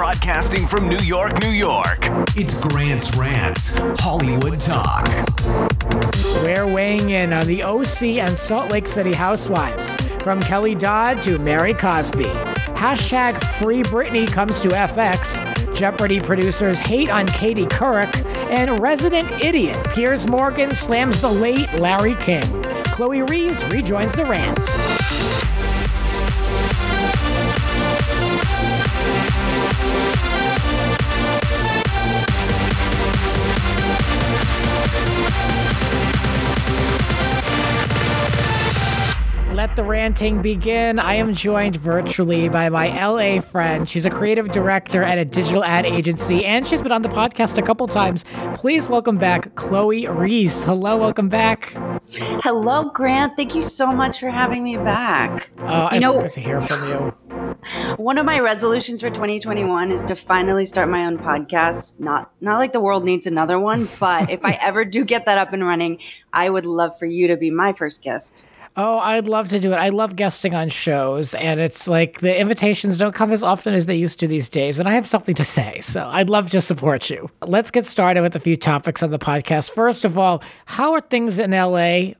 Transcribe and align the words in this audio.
Broadcasting 0.00 0.66
from 0.66 0.88
New 0.88 1.04
York, 1.04 1.42
New 1.42 1.50
York. 1.50 1.98
It's 2.34 2.58
Grant's 2.62 3.14
Rants, 3.16 3.76
Hollywood 3.98 4.58
Talk. 4.58 5.06
We're 6.42 6.66
weighing 6.66 7.10
in 7.10 7.34
on 7.34 7.46
the 7.46 7.62
OC 7.62 8.16
and 8.26 8.34
Salt 8.34 8.70
Lake 8.70 8.88
City 8.88 9.12
housewives, 9.12 9.94
from 10.22 10.40
Kelly 10.40 10.74
Dodd 10.74 11.22
to 11.24 11.38
Mary 11.38 11.74
Cosby. 11.74 12.24
Hashtag 12.24 13.34
Free 13.58 13.82
Britney 13.82 14.26
comes 14.26 14.58
to 14.60 14.68
FX. 14.68 15.76
Jeopardy 15.76 16.18
producers 16.18 16.80
hate 16.80 17.10
on 17.10 17.26
Katie 17.26 17.66
Couric. 17.66 18.24
And 18.50 18.80
resident 18.80 19.30
idiot 19.42 19.76
Piers 19.90 20.26
Morgan 20.26 20.74
slams 20.74 21.20
the 21.20 21.30
late 21.30 21.70
Larry 21.74 22.14
King. 22.14 22.62
Chloe 22.84 23.20
Reese 23.20 23.64
rejoins 23.64 24.14
the 24.14 24.24
rants. 24.24 25.19
Let 39.60 39.76
the 39.76 39.84
ranting 39.84 40.40
begin. 40.40 40.98
I 40.98 41.16
am 41.16 41.34
joined 41.34 41.76
virtually 41.76 42.48
by 42.48 42.70
my 42.70 42.88
LA 43.06 43.42
friend. 43.42 43.86
She's 43.86 44.06
a 44.06 44.10
creative 44.10 44.50
director 44.50 45.02
at 45.02 45.18
a 45.18 45.24
digital 45.26 45.62
ad 45.62 45.84
agency, 45.84 46.46
and 46.46 46.66
she's 46.66 46.80
been 46.80 46.92
on 46.92 47.02
the 47.02 47.10
podcast 47.10 47.58
a 47.58 47.62
couple 47.62 47.86
times. 47.86 48.24
Please 48.54 48.88
welcome 48.88 49.18
back 49.18 49.54
Chloe 49.56 50.06
Reese. 50.06 50.64
Hello, 50.64 50.96
welcome 50.96 51.28
back. 51.28 51.74
Hello, 52.42 52.88
Grant. 52.94 53.36
Thank 53.36 53.54
you 53.54 53.60
so 53.60 53.92
much 53.92 54.18
for 54.18 54.30
having 54.30 54.64
me 54.64 54.78
back. 54.78 55.50
Uh, 55.58 55.90
you 55.92 56.00
know, 56.00 56.22
good 56.22 56.32
to 56.32 56.40
hear 56.40 56.62
from 56.62 56.88
you. 56.88 56.96
One 57.98 58.16
of 58.16 58.24
my 58.24 58.40
resolutions 58.40 59.02
for 59.02 59.10
2021 59.10 59.92
is 59.92 60.02
to 60.04 60.16
finally 60.16 60.64
start 60.64 60.88
my 60.88 61.04
own 61.04 61.18
podcast. 61.18 62.00
Not 62.00 62.32
not 62.40 62.56
like 62.56 62.72
the 62.72 62.80
world 62.80 63.04
needs 63.04 63.26
another 63.26 63.58
one, 63.58 63.90
but 64.00 64.30
if 64.30 64.42
I 64.42 64.52
ever 64.62 64.86
do 64.86 65.04
get 65.04 65.26
that 65.26 65.36
up 65.36 65.52
and 65.52 65.62
running, 65.62 65.98
I 66.32 66.48
would 66.48 66.64
love 66.64 66.98
for 66.98 67.04
you 67.04 67.28
to 67.28 67.36
be 67.36 67.50
my 67.50 67.74
first 67.74 68.02
guest. 68.02 68.46
Oh, 68.76 68.98
I'd 68.98 69.26
love 69.26 69.48
to 69.48 69.58
do 69.58 69.72
it. 69.72 69.76
I 69.76 69.88
love 69.88 70.16
guesting 70.16 70.54
on 70.54 70.68
shows, 70.68 71.34
and 71.34 71.58
it's 71.60 71.88
like 71.88 72.20
the 72.20 72.38
invitations 72.38 72.98
don't 72.98 73.14
come 73.14 73.32
as 73.32 73.42
often 73.42 73.74
as 73.74 73.86
they 73.86 73.96
used 73.96 74.20
to 74.20 74.28
these 74.28 74.48
days, 74.48 74.78
and 74.78 74.88
I 74.88 74.92
have 74.92 75.06
something 75.06 75.34
to 75.34 75.44
say, 75.44 75.80
so 75.80 76.08
I'd 76.08 76.30
love 76.30 76.50
to 76.50 76.60
support 76.60 77.10
you. 77.10 77.28
Let's 77.42 77.70
get 77.70 77.84
started 77.84 78.22
with 78.22 78.36
a 78.36 78.40
few 78.40 78.56
topics 78.56 79.02
on 79.02 79.10
the 79.10 79.18
podcast. 79.18 79.72
First 79.72 80.04
of 80.04 80.16
all, 80.16 80.42
how 80.66 80.92
are 80.92 81.00
things 81.00 81.38
in 81.38 81.50
LA? 81.50 82.12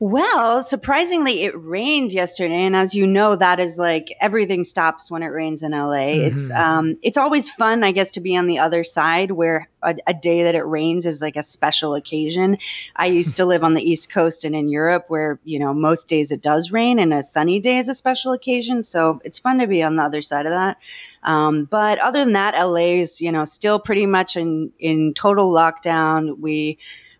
Well, 0.00 0.62
surprisingly, 0.62 1.42
it 1.42 1.60
rained 1.60 2.12
yesterday, 2.12 2.62
and 2.62 2.76
as 2.76 2.94
you 2.94 3.04
know, 3.04 3.34
that 3.34 3.58
is 3.58 3.78
like 3.78 4.16
everything 4.20 4.62
stops 4.62 5.10
when 5.10 5.24
it 5.24 5.26
rains 5.26 5.64
in 5.64 5.72
LA. 5.72 6.14
Mm-hmm. 6.14 6.26
It's 6.26 6.50
um, 6.52 6.98
it's 7.02 7.16
always 7.16 7.50
fun, 7.50 7.82
I 7.82 7.90
guess, 7.90 8.12
to 8.12 8.20
be 8.20 8.36
on 8.36 8.46
the 8.46 8.60
other 8.60 8.84
side 8.84 9.32
where 9.32 9.68
a, 9.82 9.96
a, 10.06 10.14
day 10.14 10.44
that 10.44 10.54
it 10.54 10.62
rains 10.62 11.04
is 11.04 11.20
like 11.20 11.34
a 11.34 11.42
special 11.42 11.96
occasion. 11.96 12.58
I 12.94 13.06
used 13.06 13.36
to 13.38 13.44
live 13.44 13.64
on 13.64 13.74
the 13.74 13.82
East 13.82 14.08
Coast 14.08 14.44
and 14.44 14.54
in 14.54 14.68
Europe, 14.68 15.06
where 15.08 15.40
you 15.42 15.58
know 15.58 15.74
most 15.74 16.06
days 16.06 16.30
it 16.30 16.42
does 16.42 16.70
rain, 16.70 17.00
and 17.00 17.12
a 17.12 17.24
sunny 17.24 17.58
day 17.58 17.78
is 17.78 17.88
a 17.88 17.94
special 17.94 18.32
occasion. 18.32 18.84
So 18.84 19.20
it's 19.24 19.40
fun 19.40 19.58
to 19.58 19.66
be 19.66 19.82
on 19.82 19.96
the 19.96 20.04
other 20.04 20.22
side 20.22 20.46
of 20.46 20.52
that. 20.52 20.76
Um, 21.24 21.64
but 21.64 21.98
other 21.98 22.20
than 22.20 22.34
that, 22.34 22.54
LA 22.54 23.00
is 23.00 23.20
you 23.20 23.32
know 23.32 23.44
still 23.44 23.80
pretty 23.80 24.06
much 24.06 24.36
in 24.36 24.70
in 24.78 25.12
total 25.14 25.52
lockdown. 25.52 26.38
We 26.38 26.78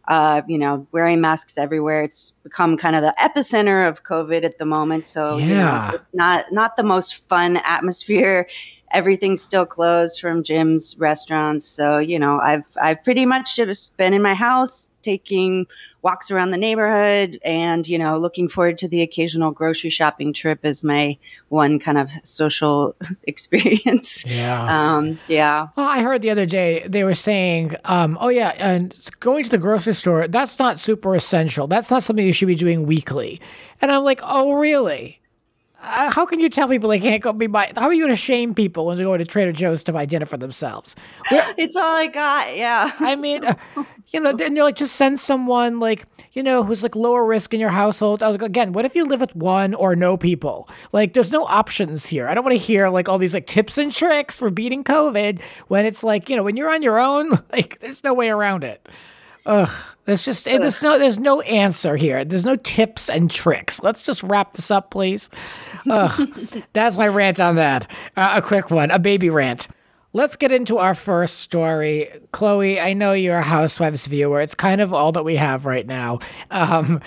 uh, 0.09 0.41
you 0.49 0.59
know, 0.59 0.87
wearing 0.91 1.21
masks 1.21 1.59
everywhere. 1.59 2.03
It's 2.03 2.33
become 2.43 2.79
kind 2.79 2.97
of 2.97 3.03
the 3.03 3.15
epicenter 3.21 3.87
of 3.87 4.05
COVID 4.05 4.43
at 4.43 4.59
the 4.59 4.65
moment. 4.65 5.07
So 5.07 5.37
yeah. 5.37 5.47
you 5.47 5.55
know, 5.55 5.91
it's 5.95 6.15
not 6.15 6.51
not 6.51 6.77
the 6.77 6.83
most 6.83 7.29
fun 7.29 7.59
atmosphere. 7.59 8.49
Everything's 8.91 9.43
still 9.43 9.67
closed 9.67 10.19
from 10.19 10.43
gyms, 10.43 10.99
restaurants. 10.99 11.67
So 11.67 11.99
you 11.99 12.19
know, 12.19 12.41
I've 12.41 12.67
I've 12.81 13.05
pretty 13.05 13.27
much 13.27 13.55
just 13.55 13.97
been 13.99 14.15
in 14.15 14.23
my 14.23 14.35
house 14.35 14.89
taking 15.09 15.67
walks 16.03 16.31
around 16.31 16.51
the 16.51 16.57
neighborhood 16.59 17.41
and 17.43 17.89
you 17.89 17.99
know 17.99 18.19
looking 18.19 18.47
forward 18.47 18.77
to 18.77 18.87
the 18.89 19.01
occasional 19.01 19.51
grocery 19.51 19.89
shopping 19.89 20.35
trip 20.35 20.61
as 20.65 20.85
my 20.85 21.17
one 21.49 21.79
kind 21.79 21.97
of 21.97 22.11
social 22.25 22.95
experience. 23.25 24.27
Yeah. 24.27 24.67
Um, 24.69 25.19
yeah. 25.29 25.69
Well 25.77 25.89
i 25.89 26.03
heard 26.03 26.21
the 26.21 26.31
other 26.31 26.47
day 26.47 26.85
they 26.87 27.05
were 27.05 27.15
saying 27.15 27.75
um, 27.87 28.19
oh 28.21 28.29
yeah 28.29 28.53
and 28.59 28.95
going 29.21 29.45
to 29.45 29.51
the 29.51 29.59
grocery 29.59 29.95
store 29.95 30.29
that's 30.29 30.59
not 30.59 30.79
super 30.79 31.15
essential. 31.15 31.67
That's 31.67 31.91
not 31.91 32.03
something 32.03 32.25
you 32.25 32.35
should 32.35 32.49
be 32.49 32.55
doing 32.67 32.87
weekly. 32.87 33.41
And 33.81 33.91
i'm 33.91 34.05
like 34.05 34.21
oh 34.23 34.53
really 34.53 35.21
uh, 35.81 36.11
how 36.11 36.27
can 36.27 36.41
you 36.41 36.49
tell 36.49 36.67
people 36.67 36.89
they 36.89 36.99
can't 36.99 37.23
go 37.23 37.33
be 37.33 37.47
buy? 37.47 37.73
How 37.77 37.87
are 37.87 37.93
you 37.93 38.03
going 38.03 38.15
to 38.15 38.21
shame 38.21 38.53
people 38.53 38.87
when 38.87 38.97
they 38.97 39.05
go 39.05 39.17
to 39.17 39.25
Trader 39.25 39.53
Joe's 39.53 39.85
to 39.85 39.93
buy 39.93 40.07
dinner 40.07 40.27
for 40.27 40.37
themselves? 40.37 40.97
it's 41.31 41.77
all 41.77 41.97
I 41.97 42.09
got. 42.09 42.57
Yeah. 42.57 42.91
I 42.99 43.15
mean, 43.15 43.45
uh, 43.45 43.55
you 44.09 44.19
know, 44.19 44.31
and 44.31 44.57
they're 44.57 44.65
like, 44.65 44.75
just 44.75 44.97
send 44.97 45.21
someone 45.21 45.79
like, 45.79 46.05
you 46.33 46.43
know, 46.43 46.65
who's 46.65 46.83
like 46.83 46.97
lower 46.97 47.25
risk 47.25 47.55
in 47.55 47.61
your 47.61 47.71
household. 47.71 48.25
I 48.25 48.27
was 48.27 48.35
like, 48.35 48.43
again, 48.43 48.73
what 48.73 48.87
if 48.87 48.97
you 48.97 49.07
live 49.07 49.21
with 49.21 49.37
one 49.37 49.73
or 49.73 49.95
no 49.95 50.17
people? 50.17 50.69
Like, 50.93 51.13
there's 51.13 51.31
no 51.31 51.45
options 51.45 52.07
here. 52.07 52.27
I 52.27 52.35
don't 52.35 52.45
want 52.45 52.59
to 52.59 52.65
hear 52.65 52.89
like 52.89 53.09
all 53.09 53.19
these 53.19 53.35
like 53.35 53.47
tips 53.47 53.79
and 53.79 53.93
tricks 53.93 54.37
for 54.37 54.51
beating 54.51 54.83
COVID 54.83 55.41
when 55.69 55.87
it's 55.87 56.03
like, 56.03 56.29
you 56.29 56.35
know, 56.35 56.43
when 56.43 56.57
you're 56.57 56.71
on 56.71 56.83
your 56.83 56.99
own, 56.99 57.31
like, 57.53 57.79
there's 57.79 58.03
no 58.03 58.15
way 58.15 58.31
around 58.31 58.65
it. 58.65 58.89
Ugh. 59.49 59.71
There's 60.05 60.25
just 60.25 60.47
there's 60.47 60.83
no 60.83 60.99
there's 60.99 61.19
no 61.19 61.43
answer 61.43 61.97
here. 61.97 62.25
There's 62.25 62.45
no 62.45 62.57
tips 62.57 63.11
and 63.11 63.31
tricks. 63.31 63.83
Let's 63.83 64.03
just 64.03 64.23
wrap 64.23 64.53
this 64.53 64.71
up, 64.71 64.91
please. 64.91 65.29
Ugh. 65.91 66.63
that's 66.73 66.97
my 66.97 67.09
rant 67.09 67.41
on 67.41 67.57
that. 67.57 67.91
Uh, 68.17 68.35
a 68.37 68.43
quick 68.43 68.71
one, 68.71 68.91
a 68.91 68.99
baby 68.99 69.29
rant. 69.29 69.69
Let's 70.15 70.37
get 70.37 70.51
into 70.51 70.79
our 70.79 70.95
first 70.95 71.41
story. 71.41 72.09
Chloe, 72.33 72.81
I 72.81 72.95
know 72.95 73.13
you're 73.13 73.37
a 73.37 73.43
Housewives 73.43 74.07
viewer. 74.07 74.41
It's 74.41 74.55
kind 74.55 74.81
of 74.81 74.95
all 74.95 75.13
that 75.13 75.25
we 75.25 75.37
have 75.37 75.67
right 75.67 75.87
now. 75.87 76.21
Um, 76.51 77.03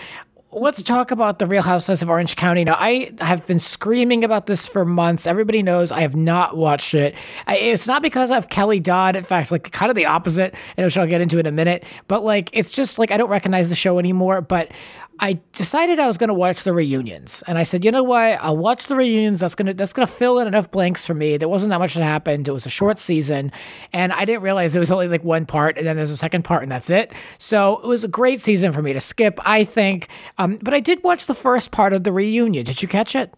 let's 0.53 0.84
talk 0.84 1.12
about 1.12 1.39
the 1.39 1.47
Real 1.47 1.62
Housewives 1.62 2.01
of 2.01 2.09
Orange 2.09 2.35
County. 2.35 2.63
Now, 2.63 2.75
I 2.78 3.12
have 3.19 3.47
been 3.47 3.59
screaming 3.59 4.23
about 4.23 4.47
this 4.47 4.67
for 4.67 4.84
months. 4.84 5.25
Everybody 5.25 5.63
knows 5.63 5.91
I 5.91 6.01
have 6.01 6.16
not 6.16 6.57
watched 6.57 6.94
it. 6.94 7.16
It's 7.47 7.88
not 7.88 8.01
because 8.01 8.31
of 8.31 8.50
Kelly 8.50 8.79
Dodd. 8.79 9.16
In 9.16 9.23
fact, 9.23 9.51
like 9.51 9.72
kind 9.72 9.90
of 9.90 9.95
the 9.95 10.06
opposite, 10.06 10.53
and 10.75 10.85
which 10.85 10.97
I'll 10.97 11.07
get 11.07 11.22
into 11.22 11.40
in 11.40 11.45
a 11.45 11.51
minute. 11.51 11.85
But 12.07 12.23
like, 12.23 12.50
it's 12.53 12.72
just 12.72 13.00
like 13.00 13.11
I 13.11 13.17
don't 13.17 13.29
recognize 13.29 13.69
the 13.69 13.75
show 13.75 13.97
anymore. 13.97 14.41
But 14.41 14.72
I 15.24 15.40
decided 15.54 16.00
I 16.00 16.08
was 16.08 16.18
going 16.18 16.30
to 16.30 16.34
watch 16.34 16.64
the 16.64 16.74
reunions, 16.74 17.44
and 17.46 17.59
I 17.59 17.64
said, 17.64 17.86
you 17.86 17.92
know 17.92 18.02
what? 18.02 18.40
I'll 18.42 18.58
watch 18.58 18.88
the 18.88 18.96
reunions. 18.96 19.40
That's 19.40 19.54
gonna 19.54 19.76
that's 19.76 19.94
gonna 19.94 20.08
fill 20.08 20.40
in 20.40 20.48
enough 20.48 20.72
blanks 20.72 21.06
for 21.06 21.14
me. 21.14 21.38
There 21.38 21.48
wasn't 21.48 21.70
that 21.70 21.78
much 21.78 21.94
that 21.94 22.04
happened. 22.04 22.48
It 22.48 22.52
was 22.52 22.66
a 22.66 22.72
short 22.72 22.98
season, 22.98 23.52
and 23.94 24.12
I 24.12 24.26
didn't 24.26 24.42
realize 24.42 24.74
there 24.74 24.80
was 24.80 24.92
only 24.92 25.08
like 25.08 25.24
one 25.24 25.46
part, 25.46 25.78
and 25.78 25.86
then 25.86 25.96
there's 25.96 26.09
a 26.09 26.18
second 26.18 26.44
part, 26.44 26.64
and 26.64 26.72
that's 26.72 26.90
it. 26.90 27.14
So 27.38 27.80
it 27.84 27.88
was 27.88 28.04
a 28.04 28.08
great 28.08 28.42
season 28.42 28.72
for 28.72 28.82
me 28.82 28.94
to 28.94 29.00
skip. 29.00 29.40
I 29.46 29.64
think, 29.64 30.08
um, 30.40 30.58
but 30.62 30.74
I 30.74 30.80
did 30.80 31.04
watch 31.04 31.28
the 31.28 31.36
first 31.36 31.70
part 31.70 31.94
of 31.94 32.03
the 32.03 32.12
reunion. 32.12 32.66
Did 32.66 32.82
you 32.82 32.88
catch 32.88 33.16
it? 33.16 33.32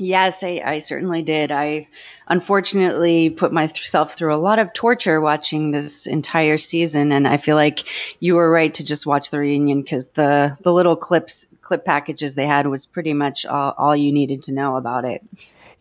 Yes, 0.00 0.44
I, 0.44 0.62
I, 0.64 0.78
certainly 0.78 1.22
did. 1.22 1.50
I 1.50 1.88
unfortunately 2.28 3.30
put 3.30 3.52
myself 3.52 4.14
through 4.14 4.32
a 4.32 4.36
lot 4.36 4.60
of 4.60 4.72
torture 4.72 5.20
watching 5.20 5.72
this 5.72 6.06
entire 6.06 6.56
season, 6.56 7.10
and 7.10 7.26
I 7.26 7.36
feel 7.36 7.56
like 7.56 7.80
you 8.20 8.36
were 8.36 8.48
right 8.48 8.72
to 8.74 8.84
just 8.84 9.06
watch 9.06 9.30
the 9.30 9.40
reunion 9.40 9.82
because 9.82 10.10
the 10.10 10.56
the 10.62 10.72
little 10.72 10.94
clips 10.94 11.46
clip 11.68 11.84
packages 11.84 12.34
they 12.34 12.46
had 12.46 12.66
was 12.66 12.86
pretty 12.86 13.12
much 13.12 13.44
all, 13.44 13.74
all 13.76 13.94
you 13.94 14.10
needed 14.10 14.42
to 14.44 14.52
know 14.52 14.76
about 14.76 15.04
it. 15.04 15.22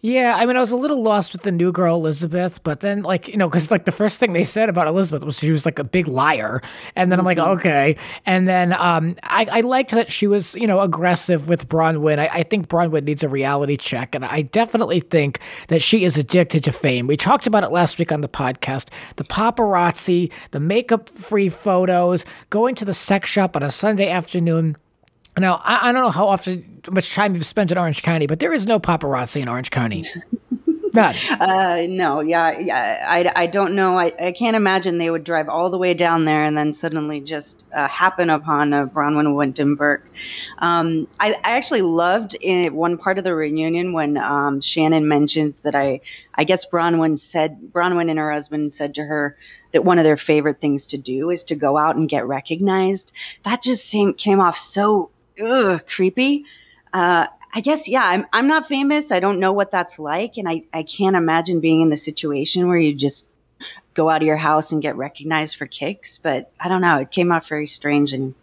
Yeah, 0.02 0.36
I 0.38 0.46
mean, 0.46 0.56
I 0.56 0.60
was 0.60 0.72
a 0.72 0.76
little 0.76 1.02
lost 1.02 1.34
with 1.34 1.42
the 1.42 1.52
new 1.52 1.72
girl 1.72 1.96
Elizabeth, 1.96 2.62
but 2.62 2.82
then, 2.82 3.02
like, 3.02 3.30
you 3.30 3.36
know, 3.38 3.50
because 3.50 3.72
like 3.72 3.86
the 3.86 3.92
first 3.92 4.20
thing 4.20 4.32
they 4.32 4.44
said 4.44 4.70
about 4.70 4.86
Elizabeth 4.86 5.24
was 5.24 5.40
she 5.40 5.50
was 5.50 5.66
like 5.66 5.80
a 5.80 5.84
big 5.84 6.08
liar, 6.08 6.62
and 6.96 7.12
then 7.12 7.18
I'm 7.18 7.26
like, 7.26 7.40
mm-hmm. 7.40 7.60
okay, 7.60 7.98
and 8.24 8.48
then 8.48 8.74
um, 8.74 9.16
I, 9.24 9.48
I 9.52 9.62
liked 9.62 9.90
that 9.92 10.12
she 10.12 10.28
was, 10.28 10.54
you 10.54 10.68
know, 10.68 10.82
aggressive 10.82 11.50
with 11.50 11.68
Braunwyn. 11.68 12.20
I, 12.20 12.28
I 12.28 12.44
think 12.44 12.68
Braunwyn 12.68 13.06
needs 13.06 13.24
a 13.24 13.30
reality 13.30 13.76
check, 13.76 14.14
and 14.14 14.24
I 14.24 14.44
definitely 14.44 15.00
think 15.00 15.40
that 15.70 15.82
she 15.82 16.04
is 16.04 16.16
addicted 16.16 16.64
to 16.66 16.72
fame. 16.72 17.08
We 17.08 17.18
talked 17.18 17.48
about 17.48 17.64
it 17.64 17.72
last 17.72 17.98
week 17.98 18.12
on 18.12 18.22
the 18.22 18.30
podcast: 18.30 18.90
the 19.16 19.24
paparazzi, 19.24 20.32
the 20.52 20.60
makeup-free 20.60 21.50
photos, 21.50 22.24
going 22.52 22.76
to 22.76 22.86
the 22.86 22.94
sex 22.94 23.32
shop 23.32 23.56
on 23.56 23.64
a 23.64 23.72
Sunday 23.72 24.12
afternoon 24.12 24.78
now, 25.40 25.62
I, 25.64 25.90
I, 25.90 25.92
don't 25.92 26.02
know 26.02 26.10
how 26.10 26.28
often, 26.28 26.82
much 26.90 27.14
time 27.14 27.36
you've 27.36 27.46
spent 27.46 27.72
in 27.72 27.78
Orange 27.78 28.02
County, 28.02 28.28
but 28.28 28.40
there 28.40 28.54
is 28.54 28.66
no 28.66 28.80
paparazzi 28.80 29.42
in 29.42 29.48
Orange 29.48 29.72
County. 29.72 30.06
Uh, 30.98 31.86
no, 31.88 32.22
yeah, 32.22 32.58
yeah. 32.58 33.06
I, 33.08 33.32
I 33.44 33.46
don't 33.48 33.76
know. 33.76 34.00
I, 34.00 34.12
I 34.20 34.32
can't 34.32 34.56
imagine 34.56 34.98
they 34.98 35.12
would 35.12 35.24
drive 35.24 35.48
all 35.48 35.70
the 35.70 35.78
way 35.78 35.94
down 35.94 36.26
there 36.26 36.44
and 36.44 36.58
then 36.58 36.74
suddenly 36.74 37.22
just 37.22 37.66
uh, 37.74 37.88
happen 37.88 38.30
upon 38.32 38.74
a 38.74 38.88
Braunwyn 38.88 39.36
Windham 39.36 39.78
Um, 40.58 41.08
I, 41.20 41.34
I 41.34 41.52
actually 41.52 41.84
loved 41.84 42.36
in 42.36 42.74
one 42.74 42.98
part 42.98 43.18
of 43.18 43.24
the 43.24 43.36
reunion 43.36 43.94
when 43.94 44.18
um, 44.18 44.60
Shannon 44.62 45.08
mentions 45.08 45.62
that 45.62 45.76
I, 45.76 46.02
I 46.34 46.44
guess 46.46 46.66
Braunwyn 46.66 47.20
said, 47.20 47.60
Braunwyn 47.72 48.10
and 48.10 48.18
her 48.18 48.32
husband 48.32 48.74
said 48.74 48.96
to 48.96 49.04
her, 49.04 49.38
that 49.74 49.84
one 49.84 50.00
of 50.00 50.06
their 50.06 50.18
favorite 50.18 50.62
things 50.62 50.88
to 50.88 50.98
do 50.98 51.30
is 51.30 51.44
to 51.44 51.54
go 51.54 51.78
out 51.78 51.98
and 51.98 52.10
get 52.10 52.26
recognized. 52.26 53.12
That 53.44 53.62
just 53.62 53.86
seemed, 53.86 54.18
came 54.18 54.40
off 54.40 54.58
so 54.58 55.12
ugh, 55.42 55.82
creepy. 55.88 56.46
Uh, 56.94 57.28
I 57.54 57.62
guess 57.62 57.88
yeah, 57.88 58.04
I'm 58.04 58.26
I'm 58.34 58.48
not 58.48 58.68
famous. 58.68 59.12
I 59.12 59.20
don't 59.20 59.40
know 59.40 59.54
what 59.54 59.72
that's 59.72 59.98
like 59.98 60.38
and 60.38 60.48
I 60.48 60.64
I 60.74 60.84
can't 60.84 61.16
imagine 61.16 61.60
being 61.60 61.82
in 61.82 61.90
the 61.90 61.98
situation 61.98 62.68
where 62.68 62.78
you 62.78 62.94
just 62.94 63.26
go 63.94 64.10
out 64.10 64.22
of 64.22 64.28
your 64.28 64.38
house 64.38 64.72
and 64.72 64.82
get 64.82 64.96
recognized 64.96 65.56
for 65.56 65.66
kicks, 65.66 66.18
but 66.18 66.52
I 66.60 66.68
don't 66.68 66.82
know, 66.82 66.98
it 66.98 67.12
came 67.12 67.32
out 67.32 67.48
very 67.48 67.68
strange 67.68 68.14
and 68.14 68.36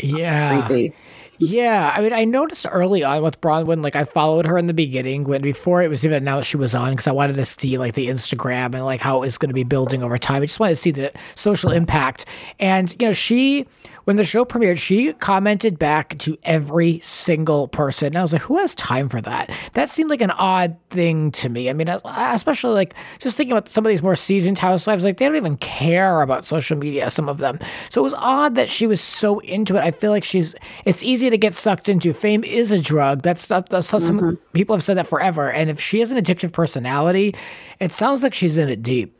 yeah. 0.00 0.66
creepy. 0.66 0.94
Yeah, 1.40 1.92
I 1.94 2.00
mean, 2.00 2.12
I 2.12 2.24
noticed 2.24 2.66
early 2.68 3.04
on 3.04 3.22
with 3.22 3.40
Braunwyn, 3.40 3.80
like 3.80 3.94
I 3.94 4.04
followed 4.04 4.44
her 4.44 4.58
in 4.58 4.66
the 4.66 4.74
beginning 4.74 5.22
when 5.22 5.40
before 5.40 5.82
it 5.82 5.88
was 5.88 6.04
even 6.04 6.16
announced 6.16 6.48
she 6.48 6.56
was 6.56 6.74
on 6.74 6.90
because 6.90 7.06
I 7.06 7.12
wanted 7.12 7.36
to 7.36 7.44
see 7.44 7.78
like 7.78 7.94
the 7.94 8.08
Instagram 8.08 8.74
and 8.74 8.84
like 8.84 9.00
how 9.00 9.18
it 9.18 9.20
was 9.20 9.38
going 9.38 9.50
to 9.50 9.54
be 9.54 9.62
building 9.62 10.02
over 10.02 10.18
time. 10.18 10.42
I 10.42 10.46
just 10.46 10.58
wanted 10.58 10.72
to 10.72 10.80
see 10.80 10.90
the 10.90 11.12
social 11.36 11.70
impact, 11.70 12.24
and 12.58 12.92
you 13.00 13.06
know, 13.06 13.12
she 13.12 13.68
when 14.08 14.16
the 14.16 14.24
show 14.24 14.42
premiered, 14.46 14.78
she 14.78 15.12
commented 15.12 15.78
back 15.78 16.16
to 16.16 16.38
every 16.42 16.98
single 17.00 17.68
person. 17.68 18.06
And 18.06 18.16
I 18.16 18.22
was 18.22 18.32
like, 18.32 18.40
who 18.40 18.56
has 18.56 18.74
time 18.74 19.06
for 19.06 19.20
that? 19.20 19.50
That 19.74 19.90
seemed 19.90 20.08
like 20.08 20.22
an 20.22 20.30
odd 20.30 20.78
thing 20.88 21.30
to 21.32 21.50
me. 21.50 21.68
I 21.68 21.74
mean, 21.74 21.88
especially 21.90 22.72
like 22.72 22.94
just 23.18 23.36
thinking 23.36 23.52
about 23.52 23.68
some 23.68 23.84
of 23.84 23.90
these 23.90 24.02
more 24.02 24.16
seasoned 24.16 24.58
housewives, 24.58 25.04
like 25.04 25.18
they 25.18 25.26
don't 25.26 25.36
even 25.36 25.58
care 25.58 26.22
about 26.22 26.46
social 26.46 26.78
media, 26.78 27.10
some 27.10 27.28
of 27.28 27.36
them. 27.36 27.58
So 27.90 28.00
it 28.00 28.04
was 28.04 28.14
odd 28.14 28.54
that 28.54 28.70
she 28.70 28.86
was 28.86 29.02
so 29.02 29.40
into 29.40 29.76
it. 29.76 29.80
I 29.80 29.90
feel 29.90 30.10
like 30.10 30.24
she's, 30.24 30.54
it's 30.86 31.02
easy 31.02 31.28
to 31.28 31.36
get 31.36 31.54
sucked 31.54 31.90
into. 31.90 32.14
Fame 32.14 32.44
is 32.44 32.72
a 32.72 32.80
drug. 32.80 33.20
That's 33.20 33.50
not, 33.50 33.68
that's 33.68 33.88
mm-hmm. 33.88 33.98
some 33.98 34.38
people 34.54 34.74
have 34.74 34.82
said 34.82 34.96
that 34.96 35.06
forever. 35.06 35.52
And 35.52 35.68
if 35.68 35.78
she 35.78 35.98
has 35.98 36.10
an 36.10 36.16
addictive 36.16 36.52
personality, 36.52 37.34
it 37.78 37.92
sounds 37.92 38.22
like 38.22 38.32
she's 38.32 38.56
in 38.56 38.70
it 38.70 38.82
deep 38.82 39.17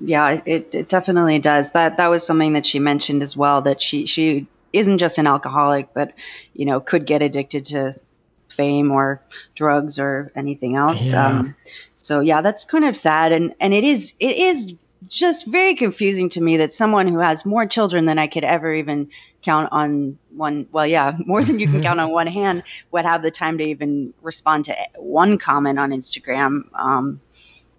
yeah, 0.00 0.40
it, 0.44 0.68
it 0.72 0.88
definitely 0.88 1.38
does. 1.38 1.72
That 1.72 1.96
that 1.96 2.08
was 2.08 2.24
something 2.26 2.52
that 2.52 2.66
she 2.66 2.78
mentioned 2.78 3.22
as 3.22 3.36
well. 3.36 3.62
That 3.62 3.80
she 3.80 4.06
she 4.06 4.46
isn't 4.72 4.98
just 4.98 5.18
an 5.18 5.26
alcoholic, 5.26 5.92
but 5.94 6.12
you 6.54 6.64
know 6.64 6.80
could 6.80 7.06
get 7.06 7.22
addicted 7.22 7.64
to 7.66 7.94
fame 8.48 8.90
or 8.90 9.20
drugs 9.54 9.98
or 9.98 10.32
anything 10.36 10.76
else. 10.76 11.10
Yeah. 11.10 11.26
Um, 11.26 11.56
so 11.94 12.20
yeah, 12.20 12.40
that's 12.40 12.64
kind 12.64 12.84
of 12.84 12.96
sad, 12.96 13.32
and 13.32 13.54
and 13.60 13.74
it 13.74 13.84
is 13.84 14.14
it 14.20 14.36
is 14.36 14.72
just 15.06 15.46
very 15.46 15.74
confusing 15.74 16.28
to 16.28 16.40
me 16.40 16.56
that 16.56 16.72
someone 16.72 17.06
who 17.06 17.18
has 17.18 17.44
more 17.44 17.66
children 17.66 18.04
than 18.06 18.18
I 18.18 18.26
could 18.26 18.44
ever 18.44 18.74
even 18.74 19.08
count 19.42 19.68
on 19.70 20.18
one 20.30 20.66
well 20.72 20.86
yeah 20.86 21.16
more 21.26 21.44
than 21.44 21.60
you 21.60 21.68
can 21.68 21.80
count 21.80 22.00
on 22.00 22.10
one 22.20 22.26
hand 22.26 22.64
would 22.90 23.04
have 23.04 23.22
the 23.22 23.30
time 23.30 23.56
to 23.58 23.64
even 23.64 24.12
respond 24.20 24.64
to 24.64 24.76
one 24.96 25.38
comment 25.38 25.78
on 25.78 25.90
instagram 25.90 26.62
um, 26.74 27.20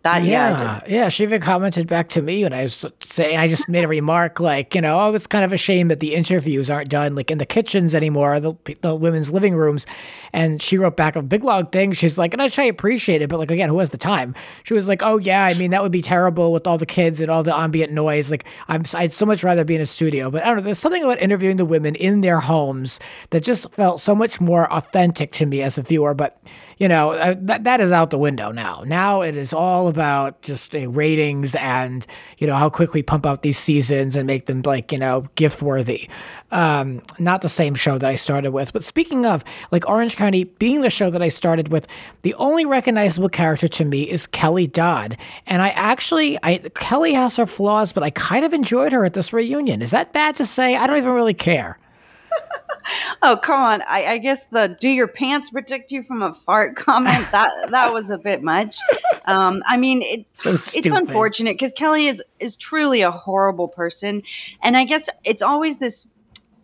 that 0.04 0.24
yeah, 0.24 0.50
yeah, 0.50 0.82
yeah. 0.88 1.10
She 1.10 1.24
even 1.24 1.42
commented 1.42 1.88
back 1.88 2.08
to 2.10 2.22
me 2.22 2.44
when 2.44 2.54
I 2.54 2.64
was 2.64 2.86
saying 3.02 3.38
I 3.38 3.50
just 3.50 3.68
made 3.68 3.84
a 3.84 3.88
remark 3.88 4.40
like, 4.40 4.74
you 4.74 4.80
know, 4.80 4.98
oh, 4.98 5.14
it's 5.14 5.28
kind 5.28 5.44
of 5.44 5.52
a 5.52 5.58
shame 5.58 5.90
that 5.90 6.00
the 6.00 6.16
interviews 6.16 6.70
aren't 6.70 6.90
done 6.90 7.16
like 7.16 7.30
in 7.30 7.38
the 7.38 7.46
kitchens 7.46 7.94
anymore, 7.94 8.40
the, 8.40 8.54
the 8.82 8.96
women's 8.96 9.32
living 9.32 9.56
rooms. 9.56 9.86
And 10.32 10.62
she 10.62 10.78
wrote 10.78 10.96
back 10.96 11.18
a 11.18 11.22
big 11.22 11.44
long 11.44 11.66
thing. 11.66 11.92
She's 11.92 12.18
like, 12.18 12.32
and 12.32 12.42
I 12.42 12.48
try 12.48 12.64
appreciate 12.64 13.22
it, 13.22 13.30
but 13.30 13.40
like 13.40 13.52
again, 13.52 13.68
who 13.68 13.80
has 13.80 13.90
the 13.90 13.98
time? 13.98 14.36
She 14.64 14.74
was 14.74 14.88
like, 14.88 15.04
oh 15.04 15.18
yeah, 15.18 15.44
I 15.44 15.54
mean 15.56 15.72
that 15.72 15.84
would 15.84 15.92
be 15.92 16.02
terrible 16.02 16.54
with 16.54 16.66
all 16.66 16.78
the 16.78 16.86
kids 16.86 17.20
and 17.20 17.30
all 17.30 17.44
the 17.44 17.56
ambient 17.56 17.92
noise. 17.92 18.32
Like 18.32 18.46
I'm, 18.70 18.84
I'd 18.94 19.14
so 19.14 19.26
much 19.26 19.44
rather 19.44 19.66
be 19.66 19.76
in 19.76 19.82
a 19.82 19.86
studio. 19.86 20.32
But 20.32 20.44
I 20.44 20.48
don't 20.48 20.58
know. 20.58 20.64
There's 20.64 20.80
something 20.80 21.04
about 21.04 21.22
interviewing 21.22 21.58
the 21.58 21.66
women 21.66 21.96
in 21.96 22.22
their 22.22 22.40
homes 22.40 23.02
that 23.32 23.44
just 23.44 23.70
felt 23.74 24.00
so 24.00 24.16
much 24.16 24.40
more 24.40 24.72
authentic 24.72 25.34
to 25.34 25.46
me 25.46 25.62
as 25.62 25.78
a 25.78 25.82
viewer. 25.82 26.14
But 26.14 26.42
you 26.80 26.88
know, 26.88 27.12
uh, 27.12 27.36
that, 27.38 27.66
that 27.66 27.82
is 27.82 27.92
out 27.92 28.10
the 28.10 28.18
window 28.18 28.52
now. 28.52 28.84
Now 28.86 29.22
it 29.22 29.36
is 29.36 29.52
all 29.52 29.90
about 29.90 30.42
just 30.42 30.74
uh, 30.74 30.90
ratings 30.90 31.54
and, 31.56 32.08
you 32.38 32.48
know, 32.48 32.56
how 32.56 32.70
quick 32.70 32.94
we 32.94 33.04
pump 33.04 33.26
out 33.26 33.42
these 33.42 33.58
seasons 33.58 34.16
and 34.16 34.26
make 34.26 34.46
them 34.46 34.62
like, 34.62 34.94
you 34.94 34.98
know, 34.98 35.26
gift 35.36 35.62
worthy. 35.62 36.08
Um, 36.52 37.02
not 37.20 37.42
the 37.42 37.50
same 37.50 37.76
show 37.76 37.98
that 37.98 38.10
I 38.10 38.16
started 38.16 38.52
with. 38.52 38.72
But 38.72 38.86
speaking 38.86 39.26
of, 39.26 39.44
like 39.72 39.88
Orange 39.90 40.16
County 40.16 40.46
being 40.46 40.80
the 40.80 40.90
show 40.90 41.10
that 41.10 41.22
I 41.22 41.28
started 41.28 41.68
with, 41.68 41.86
the 42.22 42.34
only 42.36 42.66
recognizable 42.66 43.30
character 43.30 43.68
to 43.68 43.84
me 43.84 44.10
is 44.10 44.26
Kelly 44.26 44.66
Dodd. 44.66 45.18
And 45.48 45.62
I 45.62 45.70
actually, 45.70 46.40
I 46.44 46.60
Kelly 46.76 47.14
has 47.14 47.36
her 47.36 47.46
flaws, 47.46 47.92
but 47.92 48.04
I 48.04 48.10
kind 48.10 48.46
of 48.46 48.54
enjoyed 48.54 48.94
her 48.94 49.04
at 49.04 49.14
this 49.14 49.34
reunion. 49.34 49.82
Is 49.82 49.92
that 49.92 50.14
bad 50.14 50.36
to 50.38 50.46
say? 50.46 50.78
I 50.78 50.88
don't 50.88 50.98
even 50.98 51.12
really 51.12 51.34
care. 51.34 51.78
oh 53.22 53.38
come 53.38 53.62
on. 53.62 53.82
I, 53.84 54.06
I, 54.06 54.18
guess 54.18 54.46
the 54.46 54.76
do 54.80 54.90
your 54.90 55.08
pants 55.08 55.50
protect 55.50 55.92
you 55.92 56.04
from 56.04 56.22
a 56.22 56.34
fart 56.34 56.76
comment? 56.76 57.26
That 57.32 57.52
that 57.70 57.94
was 57.94 58.12
a 58.12 58.18
bit 58.18 58.44
much. 58.44 58.78
Um, 59.26 59.64
i 59.68 59.78
mean 59.78 60.02
it, 60.02 60.26
so 60.34 60.52
it's 60.52 60.76
unfortunate 60.76 61.54
because 61.54 61.72
kelly 61.74 62.08
is 62.08 62.24
is 62.40 62.56
truly 62.56 63.02
a 63.02 63.12
horrible 63.12 63.68
person. 63.68 64.24
And 64.62 64.78
i 64.78 64.84
guess 64.84 65.10
it's 65.24 65.42
always 65.42 65.78
this 65.78 66.08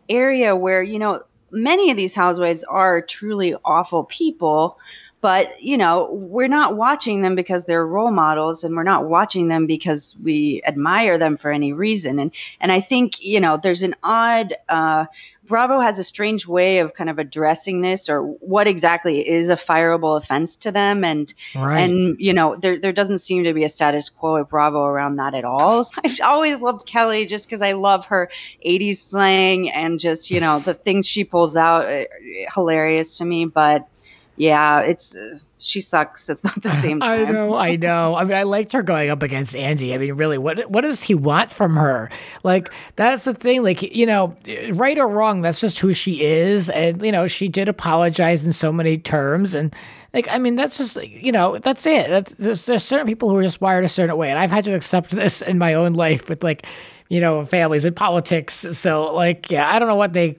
area 0.09 0.55
where 0.55 0.83
you 0.83 0.99
know 0.99 1.23
many 1.51 1.89
of 1.89 1.97
these 1.97 2.13
housewives 2.13 2.63
are 2.65 3.01
truly 3.01 3.55
awful 3.63 4.03
people 4.03 4.77
but 5.25 5.59
you 5.59 5.75
know 5.75 6.07
we're 6.11 6.47
not 6.47 6.77
watching 6.77 7.23
them 7.23 7.33
because 7.33 7.65
they're 7.65 7.87
role 7.87 8.11
models 8.11 8.63
and 8.63 8.75
we're 8.75 8.83
not 8.83 9.09
watching 9.09 9.47
them 9.47 9.65
because 9.65 10.15
we 10.21 10.61
admire 10.67 11.17
them 11.17 11.35
for 11.35 11.51
any 11.51 11.73
reason 11.73 12.19
and 12.19 12.29
and 12.59 12.71
i 12.71 12.79
think 12.79 13.19
you 13.23 13.39
know 13.39 13.57
there's 13.57 13.81
an 13.81 13.95
odd 14.03 14.53
uh, 14.69 15.05
Bravo 15.47 15.79
has 15.79 15.99
a 15.99 16.03
strange 16.03 16.47
way 16.47 16.79
of 16.79 16.93
kind 16.93 17.09
of 17.09 17.19
addressing 17.19 17.81
this 17.81 18.07
or 18.07 18.21
what 18.21 18.67
exactly 18.67 19.27
is 19.27 19.49
a 19.49 19.55
fireable 19.55 20.17
offense 20.17 20.55
to 20.57 20.71
them. 20.71 21.03
And, 21.03 21.31
right. 21.55 21.81
and, 21.81 22.15
you 22.19 22.33
know, 22.33 22.55
there, 22.55 22.79
there 22.79 22.91
doesn't 22.91 23.19
seem 23.19 23.43
to 23.43 23.53
be 23.53 23.63
a 23.63 23.69
status 23.69 24.09
quo 24.09 24.37
at 24.37 24.49
Bravo 24.49 24.83
around 24.83 25.17
that 25.17 25.35
at 25.35 25.45
all. 25.45 25.83
So 25.83 26.01
I've 26.05 26.19
always 26.21 26.61
loved 26.61 26.87
Kelly 26.87 27.27
just 27.27 27.45
because 27.45 27.61
I 27.61 27.73
love 27.73 28.05
her 28.07 28.29
80s 28.65 28.97
slang 28.97 29.69
and 29.69 29.99
just, 29.99 30.31
you 30.31 30.39
know, 30.39 30.59
the 30.59 30.73
things 30.73 31.07
she 31.07 31.23
pulls 31.23 31.55
out, 31.55 31.85
uh, 31.85 32.05
hilarious 32.53 33.17
to 33.17 33.25
me. 33.25 33.45
But, 33.45 33.87
yeah, 34.37 34.81
it's 34.81 35.15
uh, 35.15 35.39
she 35.59 35.81
sucks 35.81 36.29
at 36.29 36.41
the 36.61 36.75
same 36.81 36.99
time. 36.99 37.27
I 37.27 37.31
know, 37.31 37.55
I 37.55 37.75
know. 37.77 38.15
I 38.15 38.23
mean, 38.23 38.35
I 38.35 38.43
liked 38.43 38.73
her 38.73 38.83
going 38.83 39.09
up 39.09 39.23
against 39.23 39.55
Andy. 39.55 39.93
I 39.93 39.97
mean, 39.97 40.13
really, 40.13 40.37
what 40.37 40.69
what 40.69 40.81
does 40.81 41.03
he 41.03 41.15
want 41.15 41.51
from 41.51 41.75
her? 41.77 42.09
Like, 42.43 42.71
that's 42.95 43.23
the 43.23 43.33
thing. 43.33 43.63
Like, 43.63 43.81
you 43.81 44.05
know, 44.05 44.35
right 44.71 44.97
or 44.97 45.07
wrong, 45.07 45.41
that's 45.41 45.61
just 45.61 45.79
who 45.79 45.93
she 45.93 46.23
is. 46.23 46.69
And 46.69 47.01
you 47.01 47.11
know, 47.11 47.27
she 47.27 47.47
did 47.47 47.69
apologize 47.69 48.43
in 48.43 48.51
so 48.51 48.71
many 48.71 48.97
terms, 48.97 49.55
and 49.55 49.73
like, 50.13 50.27
I 50.29 50.37
mean, 50.37 50.55
that's 50.55 50.77
just 50.77 51.01
you 51.03 51.31
know, 51.31 51.57
that's 51.57 51.85
it. 51.85 52.09
That's, 52.09 52.33
there's, 52.33 52.65
there's 52.65 52.83
certain 52.83 53.07
people 53.07 53.29
who 53.29 53.37
are 53.37 53.43
just 53.43 53.61
wired 53.61 53.85
a 53.85 53.89
certain 53.89 54.17
way, 54.17 54.29
and 54.29 54.39
I've 54.39 54.51
had 54.51 54.65
to 54.65 54.73
accept 54.73 55.11
this 55.11 55.41
in 55.41 55.57
my 55.57 55.73
own 55.73 55.93
life 55.93 56.29
with 56.29 56.43
like 56.43 56.65
you 57.07 57.21
know, 57.21 57.45
families 57.45 57.85
and 57.85 57.95
politics. 57.95 58.65
So 58.73 59.13
like, 59.13 59.51
yeah, 59.51 59.71
I 59.71 59.77
don't 59.77 59.87
know 59.87 59.95
what 59.95 60.13
they 60.13 60.37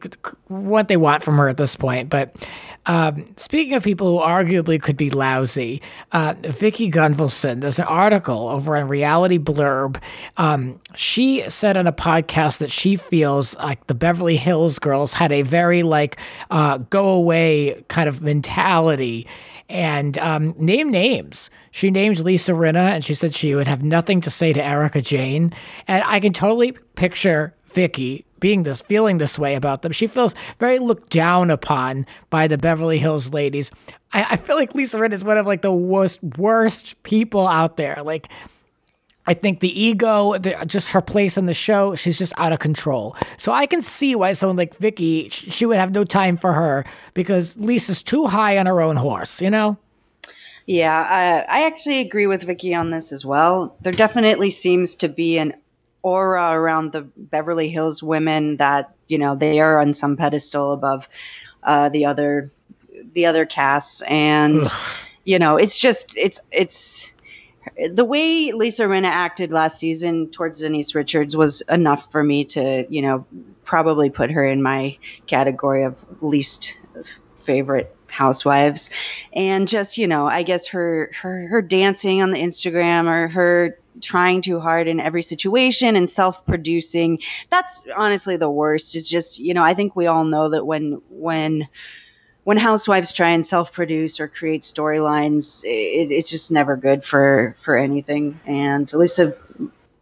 what 0.48 0.88
they 0.88 0.96
want 0.96 1.22
from 1.22 1.37
her 1.37 1.48
at 1.48 1.56
this 1.56 1.76
point. 1.76 2.10
But 2.10 2.34
um, 2.87 3.25
speaking 3.37 3.75
of 3.75 3.83
people 3.83 4.06
who 4.06 4.25
arguably 4.25 4.81
could 4.81 4.97
be 4.97 5.11
lousy, 5.11 5.83
uh, 6.12 6.35
Vicki 6.43 6.91
Gunvalson, 6.91 7.61
there's 7.61 7.79
an 7.79 7.87
article 7.87 8.49
over 8.49 8.77
on 8.77 8.89
Reality 8.89 9.39
Blurb. 9.39 10.01
Um, 10.37 10.79
she 10.94 11.49
said 11.49 11.77
on 11.77 11.87
a 11.87 11.93
podcast 11.93 12.58
that 12.58 12.70
she 12.70 12.96
feels 12.96 13.56
like 13.56 13.87
the 13.87 13.94
Beverly 13.94 14.37
Hills 14.37 14.79
girls 14.79 15.15
had 15.15 15.32
a 15.32 15.43
very 15.43 15.82
like 15.82 16.19
uh, 16.51 16.79
go 16.79 17.08
away 17.08 17.84
kind 17.89 18.08
of 18.08 18.22
mentality 18.22 19.27
and 19.69 20.17
um, 20.19 20.55
name 20.58 20.91
names. 20.91 21.51
She 21.70 21.91
named 21.91 22.20
Lisa 22.20 22.53
Rinna, 22.53 22.91
and 22.91 23.05
she 23.05 23.15
said 23.15 23.34
she 23.34 23.55
would 23.55 23.67
have 23.69 23.82
nothing 23.82 24.20
to 24.22 24.31
say 24.31 24.53
to 24.53 24.63
Erika 24.63 25.03
Jayne. 25.03 25.53
And 25.89 26.05
I 26.06 26.20
can 26.20 26.32
totally 26.32 26.72
picture 26.94 27.55
Vicki 27.67 28.26
being 28.40 28.62
this, 28.62 28.82
feeling 28.82 29.19
this 29.19 29.38
way 29.38 29.55
about 29.55 29.82
them. 29.82 29.93
She 29.93 30.06
feels 30.06 30.34
very 30.58 30.78
looked 30.78 31.10
down 31.10 31.50
upon 31.50 32.06
by 32.31 32.48
the 32.48 32.58
Beverly 32.58 32.98
Hills 32.98 33.32
ladies. 33.32 33.70
I, 34.12 34.26
I 34.31 34.36
feel 34.36 34.56
like 34.56 34.74
Lisa 34.74 34.98
Rinna 34.98 35.12
is 35.12 35.24
one 35.24 35.38
of 35.38 35.46
like 35.46 35.62
the 35.62 35.72
worst, 35.72 36.22
worst 36.36 37.02
people 37.02 37.46
out 37.46 37.76
there. 37.76 38.02
Like 38.05 38.28
I 39.26 39.34
think 39.34 39.60
the 39.60 39.81
ego, 39.81 40.38
the, 40.38 40.56
just 40.66 40.90
her 40.90 41.00
place 41.00 41.36
in 41.36 41.46
the 41.46 41.55
show, 41.55 41.94
she's 41.94 42.19
just 42.19 42.32
out 42.36 42.52
of 42.52 42.60
control. 42.60 43.16
So 43.36 43.52
I 43.52 43.66
can 43.66 43.82
see 43.82 44.14
why 44.14 44.32
someone 44.32 44.56
like 44.56 44.76
Vicki, 44.76 45.28
she 45.28 45.66
would 45.66 45.78
have 45.78 45.93
no 45.93 46.05
time 46.05 46.36
for 46.36 46.52
her 46.52 46.84
because 47.14 47.56
Lisa's 47.56 48.02
too 48.02 48.26
high 48.26 48.56
on 48.58 48.66
her 48.66 48.81
own 48.81 48.96
horse, 48.96 49.43
you 49.43 49.50
know? 49.50 49.76
Yeah, 50.66 51.46
I, 51.48 51.60
I 51.60 51.66
actually 51.66 51.98
agree 51.98 52.26
with 52.26 52.43
Vicki 52.43 52.74
on 52.74 52.90
this 52.90 53.12
as 53.12 53.24
well. 53.24 53.76
There 53.82 53.93
definitely 53.93 54.50
seems 54.50 54.94
to 54.96 55.08
be 55.08 55.38
an 55.38 55.55
aura 56.06 56.53
around 56.53 56.93
the 56.93 57.01
Beverly 57.17 57.69
Hills 57.69 58.01
women 58.01 58.58
that, 58.58 58.94
you 59.08 59.19
know, 59.19 59.34
they 59.34 59.58
are 59.58 59.81
on 59.81 59.93
some 59.93 60.17
pedestal 60.17 60.70
above 60.70 61.08
uh, 61.65 61.89
the 61.89 62.05
other 62.05 62.48
the 63.13 63.27
other 63.27 63.44
casts 63.44 64.03
and 64.03 64.65
Ugh. 64.65 64.72
you 65.25 65.39
know, 65.39 65.56
it's 65.56 65.77
just 65.77 66.13
it's 66.15 66.41
it's 66.53 67.13
the 67.93 68.05
way 68.05 68.53
Lisa 68.53 68.84
Rinna 68.84 69.08
acted 69.08 69.51
last 69.51 69.81
season 69.81 70.31
towards 70.31 70.60
Denise 70.60 70.94
Richards 70.94 71.36
was 71.36 71.60
enough 71.63 72.10
for 72.13 72.22
me 72.22 72.44
to, 72.44 72.86
you 72.89 73.03
know, 73.03 73.27
probably 73.65 74.08
put 74.08 74.31
her 74.31 74.46
in 74.46 74.63
my 74.63 74.96
category 75.27 75.82
of 75.82 76.05
least 76.20 76.79
favorite 77.36 77.93
housewives. 78.06 78.91
And 79.32 79.67
just, 79.67 79.98
you 79.98 80.06
know, 80.06 80.29
I 80.29 80.44
guess 80.44 80.69
her 80.69 81.10
her 81.20 81.48
her 81.48 81.60
dancing 81.60 82.22
on 82.22 82.31
the 82.31 82.39
Instagram 82.39 83.08
or 83.08 83.27
her 83.27 83.77
trying 84.00 84.43
too 84.43 84.60
hard 84.60 84.88
in 84.88 85.00
every 85.00 85.22
situation 85.22 85.96
and 85.96 86.08
self-producing, 86.08 87.20
that's 87.50 87.81
honestly 87.96 88.36
the 88.36 88.50
worst. 88.50 88.94
It's 88.94 89.08
just, 89.08 89.38
you 89.38 89.55
know, 89.55 89.62
I 89.62 89.74
think 89.74 89.96
we 89.96 90.06
all 90.06 90.24
know 90.24 90.48
that 90.48 90.67
when 90.67 91.00
when 91.10 91.69
when 92.44 92.56
housewives 92.56 93.10
try 93.10 93.31
and 93.31 93.44
self-produce 93.44 94.20
or 94.20 94.29
create 94.29 94.62
storylines, 94.62 95.65
it, 95.65 96.12
it's 96.12 96.31
just 96.31 96.50
never 96.50 96.76
good 96.76 97.05
for 97.05 97.55
for 97.58 97.76
anything. 97.76 98.38
And 98.46 98.93
Lisa 98.93 99.36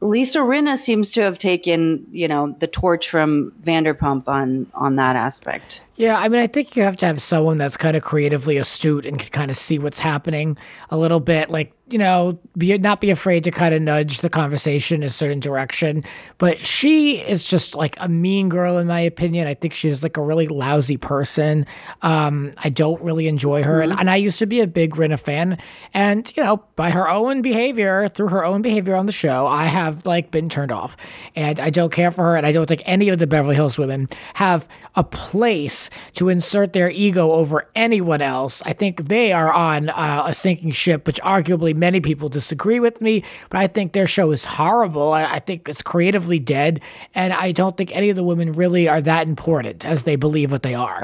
Lisa 0.05 0.41
Rinna 0.41 0.77
seems 0.77 1.11
to 1.13 1.23
have 1.23 1.39
taken, 1.39 2.07
you 2.13 2.29
know, 2.29 2.55
the 2.59 2.67
torch 2.67 3.09
from 3.09 3.53
Vanderpump 3.63 4.29
on 4.29 4.67
on 4.75 4.97
that 4.97 5.17
aspect. 5.17 5.83
Yeah, 5.97 6.19
I 6.19 6.29
mean, 6.29 6.41
I 6.41 6.47
think 6.47 6.77
you 6.77 6.83
have 6.83 6.99
to 6.99 7.07
have 7.07 7.23
someone 7.23 7.57
that's 7.57 7.79
kind 7.79 7.97
of 7.97 8.03
creatively 8.03 8.59
astute 8.59 9.07
and 9.07 9.19
can 9.19 9.31
kind 9.31 9.51
of 9.51 9.57
see 9.57 9.79
what's 9.79 10.01
happening 10.01 10.59
a 10.91 10.99
little 10.99 11.21
bit. 11.21 11.49
Like, 11.49 11.73
you 11.89 11.99
know, 11.99 12.39
be 12.57 12.77
not 12.79 13.01
be 13.01 13.11
afraid 13.11 13.45
to 13.45 13.51
kind 13.51 13.75
of 13.75 13.83
nudge 13.83 14.21
the 14.21 14.31
conversation 14.31 15.03
in 15.03 15.07
a 15.07 15.11
certain 15.11 15.39
direction. 15.39 16.03
But 16.39 16.59
she 16.59 17.19
is 17.19 17.47
just 17.47 17.75
like 17.75 17.95
a 18.01 18.09
mean 18.09 18.49
girl, 18.49 18.79
in 18.79 18.87
my 18.87 19.01
opinion. 19.01 19.47
I 19.47 19.55
think 19.55 19.75
she's 19.75 20.03
like 20.03 20.17
a 20.17 20.23
really 20.23 20.49
lousy 20.49 20.97
person. 20.97 21.67
Um, 22.01 22.55
I 22.57 22.71
don't 22.71 23.01
really 23.03 23.29
enjoy 23.29 23.63
her, 23.65 23.81
mm-hmm. 23.81 23.93
and, 23.93 24.01
and 24.01 24.11
I 24.11 24.17
used 24.17 24.39
to 24.39 24.47
be 24.47 24.61
a 24.61 24.67
big 24.67 24.95
Rinna 24.95 25.21
fan. 25.21 25.59
And 25.93 26.35
you 26.35 26.43
know, 26.43 26.65
by 26.75 26.91
her 26.91 27.09
own 27.09 27.43
behavior, 27.43 28.09
through 28.09 28.29
her 28.29 28.45
own 28.45 28.63
behavior 28.63 28.97
on 28.97 29.05
the 29.05 29.13
show, 29.13 29.47
I 29.47 29.65
have 29.65 30.07
like 30.07 30.31
been 30.31 30.49
turned 30.49 30.73
off, 30.73 30.97
and 31.37 31.61
I 31.61 31.69
don't 31.69 31.93
care 31.93 32.11
for 32.11 32.23
her. 32.23 32.37
And 32.37 32.47
I 32.47 32.53
don't 32.53 32.67
think 32.67 32.83
any 32.87 33.11
of 33.11 33.19
the 33.19 33.27
Beverly 33.27 33.57
Hills 33.57 33.77
women 33.79 34.09
have 34.35 34.67
a 34.95 35.05
place 35.05 35.91
to 36.15 36.31
insert 36.31 36.73
their 36.73 36.89
ego 36.91 37.33
over 37.33 37.69
anyone 37.75 38.23
else. 38.23 38.63
I 38.65 38.73
think 38.73 39.09
they 39.09 39.33
are 39.33 39.53
on 39.53 39.91
uh, 39.91 40.25
a 40.27 40.35
sinking 40.35 40.71
ship, 40.71 41.07
which 41.07 41.21
arguably 41.21 41.74
many 41.75 42.01
people 42.01 42.29
disagree 42.29 42.81
with 42.81 43.01
me, 43.01 43.23
but 43.51 43.59
I 43.59 43.67
think 43.67 43.93
their 43.93 44.07
show 44.07 44.31
is 44.31 44.45
horrible. 44.45 45.13
I, 45.13 45.25
I 45.25 45.39
think 45.41 45.69
it's 45.69 45.83
creatively 45.83 46.39
dead, 46.39 46.81
and 47.15 47.33
I 47.33 47.53
don't 47.53 47.77
think 47.77 47.95
any 47.95 48.11
of 48.11 48.17
the 48.17 48.25
women 48.25 48.53
really 48.53 48.89
are 48.89 49.01
that 49.03 49.27
important 49.27 49.85
as 49.85 50.05
they 50.05 50.17
believe 50.17 50.53
what 50.53 50.63
they 50.63 50.75
are. 50.75 51.03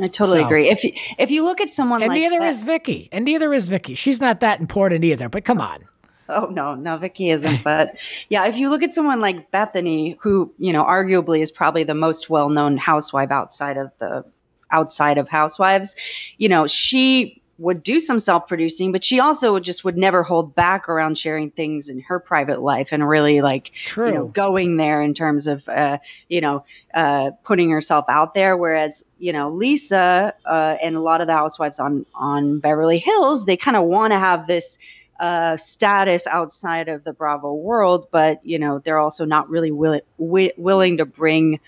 I 0.00 0.06
totally 0.06 0.40
so, 0.40 0.46
agree. 0.46 0.68
If 0.68 0.84
you, 0.84 0.92
if 1.18 1.30
you 1.30 1.44
look 1.44 1.60
at 1.60 1.72
someone 1.72 2.02
and 2.02 2.10
like 2.10 2.20
neither 2.20 2.38
that, 2.38 2.48
is 2.48 2.62
Vicki, 2.62 3.08
and 3.10 3.24
neither 3.24 3.52
is 3.52 3.68
Vicki. 3.68 3.94
She's 3.94 4.20
not 4.20 4.40
that 4.40 4.60
important 4.60 5.04
either. 5.04 5.28
But 5.28 5.44
come 5.44 5.60
on. 5.60 5.84
Oh 6.28 6.46
no, 6.46 6.74
no, 6.74 6.96
Vicki 6.98 7.30
isn't. 7.30 7.64
But 7.64 7.96
yeah, 8.28 8.46
if 8.46 8.56
you 8.56 8.70
look 8.70 8.82
at 8.82 8.94
someone 8.94 9.20
like 9.20 9.50
Bethenny, 9.50 10.16
who 10.20 10.52
you 10.58 10.72
know 10.72 10.84
arguably 10.84 11.40
is 11.40 11.50
probably 11.50 11.84
the 11.84 11.94
most 11.94 12.30
well-known 12.30 12.76
housewife 12.76 13.30
outside 13.30 13.76
of 13.76 13.90
the 13.98 14.24
outside 14.70 15.18
of 15.18 15.28
Housewives, 15.28 15.96
you 16.36 16.48
know, 16.48 16.66
she 16.66 17.37
would 17.58 17.82
do 17.82 17.98
some 17.98 18.20
self-producing, 18.20 18.92
but 18.92 19.04
she 19.04 19.18
also 19.18 19.58
just 19.58 19.84
would 19.84 19.96
never 19.96 20.22
hold 20.22 20.54
back 20.54 20.88
around 20.88 21.18
sharing 21.18 21.50
things 21.50 21.88
in 21.88 22.00
her 22.00 22.20
private 22.20 22.62
life 22.62 22.92
and 22.92 23.06
really 23.06 23.40
like 23.40 23.72
True. 23.84 24.06
you 24.06 24.14
know 24.14 24.28
going 24.28 24.76
there 24.76 25.02
in 25.02 25.12
terms 25.12 25.48
of 25.48 25.68
uh, 25.68 25.98
you 26.28 26.40
know 26.40 26.64
uh, 26.94 27.32
putting 27.42 27.70
herself 27.70 28.04
out 28.08 28.34
there. 28.34 28.56
Whereas 28.56 29.04
you 29.18 29.32
know 29.32 29.50
Lisa 29.50 30.32
uh, 30.46 30.76
and 30.80 30.94
a 30.94 31.00
lot 31.00 31.20
of 31.20 31.26
the 31.26 31.32
housewives 31.32 31.80
on 31.80 32.06
on 32.14 32.60
Beverly 32.60 32.98
Hills, 32.98 33.44
they 33.44 33.56
kind 33.56 33.76
of 33.76 33.84
want 33.84 34.12
to 34.12 34.18
have 34.18 34.46
this 34.46 34.78
uh, 35.18 35.56
status 35.56 36.28
outside 36.28 36.88
of 36.88 37.02
the 37.02 37.12
Bravo 37.12 37.52
world, 37.54 38.06
but 38.12 38.44
you 38.46 38.58
know 38.58 38.78
they're 38.78 39.00
also 39.00 39.24
not 39.24 39.50
really 39.50 39.72
willing 39.72 40.02
wi- 40.18 40.54
willing 40.56 40.98
to 40.98 41.04
bring 41.04 41.58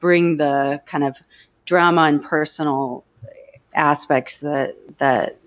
bring 0.00 0.38
the 0.38 0.80
kind 0.86 1.04
of 1.04 1.18
drama 1.66 2.02
and 2.02 2.22
personal 2.22 3.04
aspects 3.76 4.38
that 4.38 4.76
that 4.98 5.38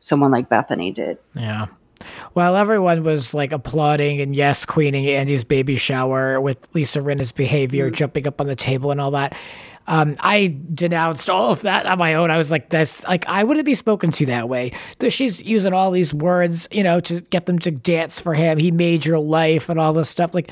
someone 0.00 0.30
like 0.30 0.48
Bethenny 0.48 0.94
did. 0.94 1.18
Yeah. 1.34 1.66
While 2.34 2.56
everyone 2.56 3.02
was 3.02 3.32
like 3.32 3.52
applauding 3.52 4.20
and 4.20 4.34
yes, 4.34 4.66
queening 4.66 5.06
Andy's 5.06 5.44
baby 5.44 5.76
shower 5.76 6.40
with 6.40 6.68
Lisa 6.74 7.00
Rinna's 7.00 7.32
behavior, 7.32 7.86
mm-hmm. 7.86 7.94
jumping 7.94 8.26
up 8.26 8.40
on 8.40 8.46
the 8.46 8.56
table 8.56 8.90
and 8.90 9.00
all 9.00 9.12
that, 9.12 9.36
um, 9.86 10.16
I 10.20 10.56
denounced 10.74 11.28
all 11.28 11.50
of 11.50 11.62
that 11.62 11.86
on 11.86 11.98
my 11.98 12.14
own. 12.14 12.30
I 12.30 12.38
was 12.38 12.50
like, 12.50 12.70
"This, 12.70 13.04
like, 13.04 13.26
I 13.28 13.44
wouldn't 13.44 13.66
be 13.66 13.74
spoken 13.74 14.10
to 14.12 14.26
that 14.26 14.48
way." 14.48 14.72
She's 15.08 15.42
using 15.42 15.72
all 15.72 15.90
these 15.90 16.14
words, 16.14 16.68
you 16.70 16.82
know, 16.82 17.00
to 17.00 17.20
get 17.20 17.46
them 17.46 17.58
to 17.60 17.70
dance 17.70 18.18
for 18.18 18.34
him. 18.34 18.58
He 18.58 18.70
made 18.70 19.04
your 19.04 19.18
life 19.18 19.68
and 19.68 19.78
all 19.78 19.92
this 19.92 20.08
stuff. 20.08 20.34
Like, 20.34 20.50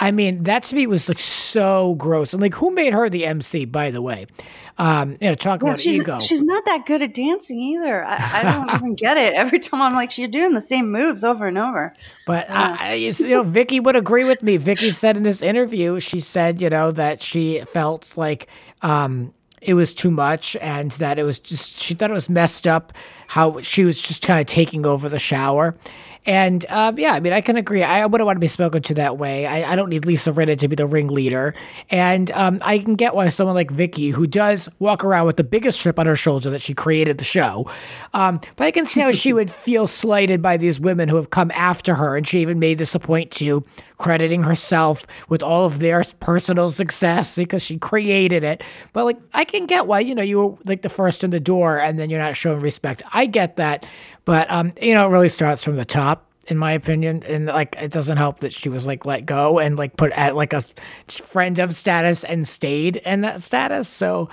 I 0.00 0.12
mean, 0.12 0.44
that 0.44 0.62
to 0.64 0.74
me 0.74 0.86
was 0.86 1.08
like 1.08 1.18
so 1.18 1.94
gross. 1.96 2.32
And 2.32 2.40
like, 2.40 2.54
who 2.54 2.70
made 2.70 2.92
her 2.92 3.08
the 3.08 3.26
MC, 3.26 3.64
by 3.64 3.90
the 3.90 4.00
way? 4.00 4.26
Um, 4.78 5.16
you 5.20 5.28
know, 5.28 5.34
talk 5.34 5.60
well, 5.60 5.72
about 5.72 5.80
she's, 5.80 6.00
ego. 6.00 6.20
She's 6.20 6.42
not 6.42 6.64
that 6.66 6.86
good 6.86 7.02
at 7.02 7.12
dancing 7.12 7.58
either. 7.58 8.04
I, 8.04 8.40
I 8.40 8.42
don't 8.44 8.72
even 8.76 8.94
get 8.94 9.16
it. 9.16 9.34
Every 9.34 9.58
time 9.58 9.82
I'm 9.82 9.94
like, 9.94 10.16
you're 10.16 10.28
doing 10.28 10.54
the 10.54 10.60
same 10.60 10.92
moves 10.92 11.24
over 11.24 11.48
and 11.48 11.58
over. 11.58 11.92
But 12.26 12.48
uh, 12.48 12.76
I, 12.78 12.94
you 12.94 13.12
know, 13.28 13.42
Vicki 13.42 13.80
would 13.80 13.96
agree 13.96 14.24
with 14.24 14.42
me. 14.42 14.56
Vicki 14.56 14.90
said 14.90 15.16
in 15.16 15.24
this 15.24 15.42
interview, 15.42 15.98
she 15.98 16.20
said, 16.20 16.62
you 16.62 16.70
know, 16.70 16.92
that 16.92 17.20
she 17.20 17.62
felt 17.62 18.16
like 18.16 18.46
um, 18.82 19.34
it 19.60 19.74
was 19.74 19.92
too 19.92 20.10
much 20.10 20.56
and 20.56 20.92
that 20.92 21.18
it 21.18 21.24
was 21.24 21.38
just 21.38 21.80
she 21.80 21.94
thought 21.94 22.10
it 22.10 22.14
was 22.14 22.28
messed 22.28 22.66
up 22.66 22.92
how 23.26 23.60
she 23.60 23.84
was 23.84 24.00
just 24.00 24.24
kind 24.24 24.40
of 24.40 24.46
taking 24.46 24.86
over 24.86 25.08
the 25.08 25.18
shower 25.18 25.74
and 26.28 26.66
um, 26.68 26.98
yeah, 26.98 27.14
I 27.14 27.20
mean, 27.20 27.32
I 27.32 27.40
can 27.40 27.56
agree. 27.56 27.82
I 27.82 28.04
wouldn't 28.04 28.26
want 28.26 28.36
to 28.36 28.40
be 28.40 28.48
spoken 28.48 28.82
to 28.82 28.94
that 28.94 29.16
way. 29.16 29.46
I, 29.46 29.72
I 29.72 29.76
don't 29.76 29.88
need 29.88 30.04
Lisa 30.04 30.30
Rinna 30.30 30.58
to 30.58 30.68
be 30.68 30.76
the 30.76 30.86
ringleader. 30.86 31.54
And 31.88 32.30
um, 32.32 32.58
I 32.60 32.80
can 32.80 32.96
get 32.96 33.14
why 33.14 33.30
someone 33.30 33.54
like 33.54 33.70
Vicki, 33.70 34.10
who 34.10 34.26
does 34.26 34.68
walk 34.78 35.04
around 35.04 35.24
with 35.24 35.38
the 35.38 35.44
biggest 35.44 35.80
chip 35.80 35.98
on 35.98 36.04
her 36.04 36.16
shoulder 36.16 36.50
that 36.50 36.60
she 36.60 36.74
created 36.74 37.16
the 37.16 37.24
show, 37.24 37.70
um, 38.12 38.42
but 38.56 38.64
I 38.64 38.70
can 38.72 38.84
see 38.84 39.00
how 39.00 39.10
she 39.10 39.32
would 39.38 39.50
feel 39.50 39.86
slighted 39.86 40.42
by 40.42 40.58
these 40.58 40.78
women 40.78 41.08
who 41.08 41.16
have 41.16 41.30
come 41.30 41.50
after 41.52 41.94
her. 41.94 42.14
And 42.14 42.28
she 42.28 42.40
even 42.40 42.58
made 42.58 42.76
this 42.76 42.94
a 42.94 42.98
point 42.98 43.30
to 43.32 43.64
crediting 43.96 44.42
herself 44.42 45.06
with 45.30 45.42
all 45.42 45.64
of 45.64 45.78
their 45.78 46.02
personal 46.20 46.68
success 46.68 47.36
because 47.36 47.62
she 47.62 47.78
created 47.78 48.44
it. 48.44 48.62
But 48.92 49.06
like, 49.06 49.18
I 49.32 49.44
can 49.44 49.64
get 49.64 49.86
why, 49.86 50.00
you 50.00 50.14
know, 50.14 50.22
you 50.22 50.38
were 50.38 50.58
like 50.66 50.82
the 50.82 50.88
first 50.90 51.24
in 51.24 51.30
the 51.30 51.40
door 51.40 51.80
and 51.80 51.98
then 51.98 52.10
you're 52.10 52.20
not 52.20 52.36
showing 52.36 52.60
respect. 52.60 53.02
I 53.12 53.24
get 53.24 53.56
that. 53.56 53.86
But 54.28 54.50
um, 54.50 54.72
you 54.82 54.92
know, 54.92 55.06
it 55.06 55.10
really 55.10 55.30
starts 55.30 55.64
from 55.64 55.76
the 55.76 55.86
top, 55.86 56.17
in 56.48 56.58
my 56.58 56.72
opinion. 56.72 57.22
And 57.24 57.46
like, 57.46 57.76
it 57.80 57.92
doesn't 57.92 58.16
help 58.16 58.40
that 58.40 58.52
she 58.52 58.68
was 58.68 58.86
like 58.86 59.06
let 59.06 59.26
go 59.26 59.58
and 59.58 59.78
like 59.78 59.96
put 59.96 60.12
at 60.12 60.34
like 60.34 60.52
a 60.52 60.62
friend 61.08 61.58
of 61.58 61.74
status 61.74 62.24
and 62.24 62.46
stayed 62.46 62.96
in 62.96 63.20
that 63.20 63.42
status. 63.42 63.88
So, 63.88 64.28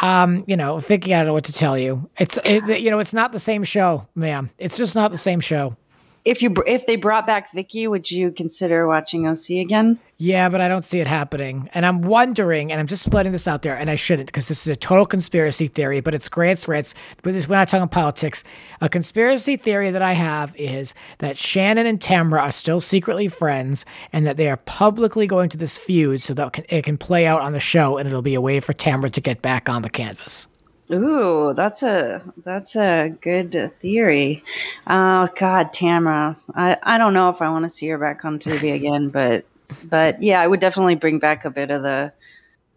um, 0.00 0.44
you 0.46 0.56
know, 0.56 0.78
Vicki, 0.78 1.14
I 1.14 1.18
don't 1.18 1.26
know 1.26 1.32
what 1.34 1.44
to 1.44 1.52
tell 1.52 1.76
you. 1.76 2.08
It's 2.18 2.38
it, 2.44 2.80
you 2.80 2.90
know, 2.90 3.00
it's 3.00 3.14
not 3.14 3.32
the 3.32 3.40
same 3.40 3.64
show, 3.64 4.06
ma'am. 4.14 4.50
It's 4.58 4.76
just 4.76 4.94
not 4.94 5.10
the 5.10 5.18
same 5.18 5.40
show 5.40 5.76
if 6.24 6.42
you 6.42 6.54
if 6.66 6.86
they 6.86 6.96
brought 6.96 7.26
back 7.26 7.52
Vicki, 7.52 7.86
would 7.86 8.10
you 8.10 8.30
consider 8.30 8.86
watching 8.86 9.26
OC 9.26 9.50
again? 9.50 9.98
Yeah, 10.20 10.48
but 10.48 10.60
I 10.60 10.66
don't 10.66 10.84
see 10.84 10.98
it 10.98 11.06
happening. 11.06 11.70
And 11.74 11.86
I'm 11.86 12.02
wondering, 12.02 12.72
and 12.72 12.80
I'm 12.80 12.88
just 12.88 13.08
putting 13.08 13.30
this 13.30 13.46
out 13.46 13.62
there, 13.62 13.76
and 13.76 13.88
I 13.88 13.94
shouldn't 13.94 14.26
because 14.26 14.48
this 14.48 14.66
is 14.66 14.68
a 14.68 14.76
total 14.76 15.06
conspiracy 15.06 15.68
theory, 15.68 16.00
but 16.00 16.14
it's 16.14 16.28
Grant's 16.28 16.66
Rants. 16.66 16.92
But 17.22 17.34
this, 17.34 17.48
we're 17.48 17.54
not 17.54 17.68
talking 17.68 17.88
politics. 17.88 18.42
A 18.80 18.88
conspiracy 18.88 19.56
theory 19.56 19.92
that 19.92 20.02
I 20.02 20.14
have 20.14 20.54
is 20.56 20.92
that 21.18 21.38
Shannon 21.38 21.86
and 21.86 22.00
Tamra 22.00 22.40
are 22.40 22.52
still 22.52 22.80
secretly 22.80 23.28
friends 23.28 23.84
and 24.12 24.26
that 24.26 24.36
they 24.36 24.50
are 24.50 24.56
publicly 24.56 25.28
going 25.28 25.50
to 25.50 25.56
this 25.56 25.76
feud 25.76 26.20
so 26.20 26.34
that 26.34 26.66
it 26.68 26.82
can 26.82 26.98
play 26.98 27.24
out 27.24 27.42
on 27.42 27.52
the 27.52 27.60
show 27.60 27.96
and 27.96 28.08
it'll 28.08 28.22
be 28.22 28.34
a 28.34 28.40
way 28.40 28.58
for 28.58 28.72
Tamra 28.72 29.12
to 29.12 29.20
get 29.20 29.40
back 29.40 29.68
on 29.68 29.82
the 29.82 29.90
canvas. 29.90 30.48
Ooh, 30.90 31.52
that's 31.54 31.82
a 31.82 32.22
that's 32.44 32.74
a 32.74 33.14
good 33.20 33.72
theory. 33.80 34.42
Oh 34.86 35.28
God, 35.36 35.72
Tamra, 35.72 36.36
I, 36.54 36.78
I 36.82 36.98
don't 36.98 37.12
know 37.12 37.28
if 37.28 37.42
I 37.42 37.50
want 37.50 37.64
to 37.64 37.68
see 37.68 37.88
her 37.88 37.98
back 37.98 38.24
on 38.24 38.38
TV 38.38 38.74
again, 38.74 39.10
but 39.10 39.44
but 39.84 40.22
yeah, 40.22 40.40
I 40.40 40.46
would 40.46 40.60
definitely 40.60 40.94
bring 40.94 41.18
back 41.18 41.44
a 41.44 41.50
bit 41.50 41.70
of 41.70 41.82
the 41.82 42.10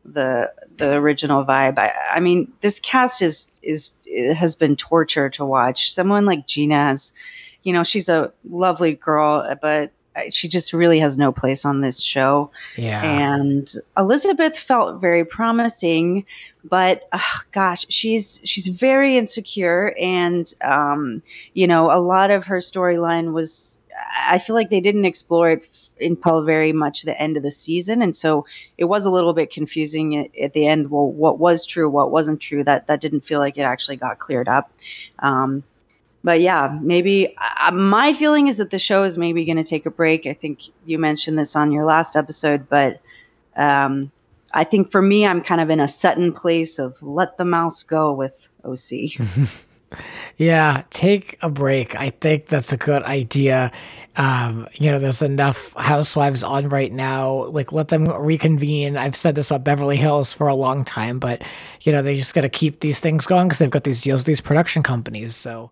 the 0.03 0.51
the 0.75 0.94
original 0.94 1.46
vibe. 1.46 1.80
I, 1.80 1.94
I 2.12 2.20
mean, 2.20 2.51
this 2.60 2.80
cast 2.82 3.22
is 3.22 3.50
is 3.62 3.91
has 4.36 4.56
been 4.56 4.75
torture 4.75 5.30
to 5.30 5.46
watch. 5.46 5.94
Someone 5.94 6.25
like 6.25 6.48
Gina 6.48 6.75
has, 6.75 7.13
you 7.63 7.72
know, 7.72 7.84
she's 7.84 8.10
a 8.10 8.34
lovely 8.50 8.96
girl, 8.96 9.56
but 9.62 9.91
she 10.30 10.48
just 10.48 10.74
really 10.74 11.00
has 11.00 11.18
no 11.18 11.32
place 11.32 11.65
on 11.65 11.82
this 11.82 12.01
show. 12.01 12.51
Yeah. 12.77 13.03
And 13.03 13.74
Elizabeth 13.98 14.58
felt 14.58 15.00
very 15.01 15.25
promising, 15.25 16.25
but 16.63 17.08
gosh, 17.51 17.86
she's 17.89 18.41
she's 18.44 18.68
very 18.68 19.18
insecure, 19.18 19.96
and 20.00 20.53
um, 20.62 21.22
you 21.53 21.68
know, 21.68 21.91
a 21.91 22.00
lot 22.00 22.32
of 22.32 22.46
her 22.46 22.58
storyline 22.58 23.34
was. 23.34 23.77
I 24.27 24.39
feel 24.39 24.56
like 24.56 24.72
they 24.72 24.82
didn't 24.82 25.06
explore 25.06 25.51
it 25.51 25.89
until 26.00 26.41
very 26.44 26.72
much 26.72 27.03
the 27.03 27.20
end 27.22 27.38
of 27.38 27.44
the 27.44 27.51
season, 27.51 28.01
and 28.01 28.15
so 28.15 28.46
it 28.77 28.86
was 28.86 29.06
a 29.06 29.12
little 29.12 29.34
bit 29.34 29.51
confusing 29.51 30.18
at, 30.18 30.38
at 30.39 30.53
the 30.53 30.65
end. 30.65 30.89
Well, 30.89 31.12
what 31.12 31.39
was 31.39 31.65
true, 31.65 31.89
what 31.89 32.12
wasn't 32.12 32.41
true? 32.41 32.63
That 32.63 32.88
that 32.88 33.00
didn't 33.00 33.22
feel 33.22 33.39
like 33.39 33.58
it 33.58 33.62
actually 33.62 33.98
got 33.98 34.20
cleared 34.20 34.48
up. 34.48 34.72
Um, 35.20 35.63
but 36.24 36.42
yeah, 36.42 36.78
maybe 36.82 37.36
uh, 37.62 37.72
my 37.72 38.13
feeling 38.13 38.48
is 38.48 38.58
that 38.58 38.70
the 38.70 38.80
show 38.80 39.04
is 39.04 39.18
maybe 39.18 39.46
going 39.46 39.58
to 39.58 39.63
take 39.63 39.86
a 39.86 39.92
break. 39.92 40.25
I 40.25 40.34
think 40.34 40.62
you 40.86 41.00
mentioned 41.00 41.38
this 41.38 41.56
on 41.56 41.72
your 41.72 41.86
last 41.86 42.16
episode, 42.16 42.70
but 42.70 43.01
um, 43.56 44.12
I 44.54 44.63
think 44.63 44.92
for 44.92 45.01
me, 45.01 45.25
I'm 45.25 45.42
kind 45.42 45.62
of 45.62 45.70
in 45.70 45.80
a 45.80 45.88
Sutton 45.88 46.34
place 46.34 46.80
of 46.80 47.01
let 47.01 47.38
the 47.38 47.46
mouse 47.46 47.84
go 47.84 48.13
with 48.13 48.50
OC. 48.63 49.20
Yeah, 50.38 50.84
take 50.90 51.38
a 51.42 51.50
break. 51.50 51.96
I 51.96 52.12
think 52.12 52.48
that's 52.48 52.72
a 52.72 52.78
good 52.78 53.04
idea. 53.04 53.72
Um, 54.16 54.68
you 54.74 54.90
know, 54.90 55.00
there's 55.00 55.22
enough 55.22 55.74
housewives 55.74 56.44
on 56.44 56.70
right 56.70 56.92
now. 56.92 57.46
Like, 57.46 57.72
let 57.72 57.90
them 57.90 58.06
reconvene. 58.06 58.98
I've 58.98 59.16
said 59.16 59.36
this 59.36 59.51
about 59.51 59.63
Beverly 59.63 59.98
Hills 59.98 60.34
for 60.34 60.48
a 60.48 60.56
long 60.56 60.84
time, 60.84 61.20
but 61.20 61.44
you 61.82 61.92
know, 61.92 62.01
they 62.01 62.18
just 62.18 62.34
got 62.34 62.42
to 62.42 62.50
keep 62.50 62.80
these 62.80 63.00
things 63.00 63.25
going 63.25 63.48
because 63.48 63.60
they've 63.60 63.70
got 63.70 63.84
these 63.84 64.01
deals 64.01 64.22
with 64.22 64.28
these 64.28 64.42
production 64.42 64.84
companies. 64.84 65.36
So. 65.36 65.72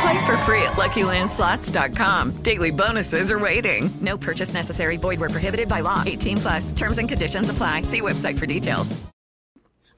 Play 0.00 0.26
for 0.26 0.36
free 0.38 0.62
at 0.62 0.72
LuckyLandSlots.com. 0.72 2.32
Daily 2.42 2.70
bonuses 2.70 3.30
are 3.30 3.38
waiting. 3.38 3.90
No 4.00 4.16
purchase 4.18 4.52
necessary. 4.52 4.96
Void 4.96 5.20
where 5.20 5.28
prohibited 5.30 5.68
by 5.68 5.80
law. 5.80 6.02
18 6.06 6.36
plus. 6.36 6.72
Terms 6.72 6.98
and 6.98 7.08
conditions 7.08 7.48
apply. 7.48 7.82
See 7.82 8.00
website 8.00 8.38
for 8.38 8.46
details. 8.46 8.96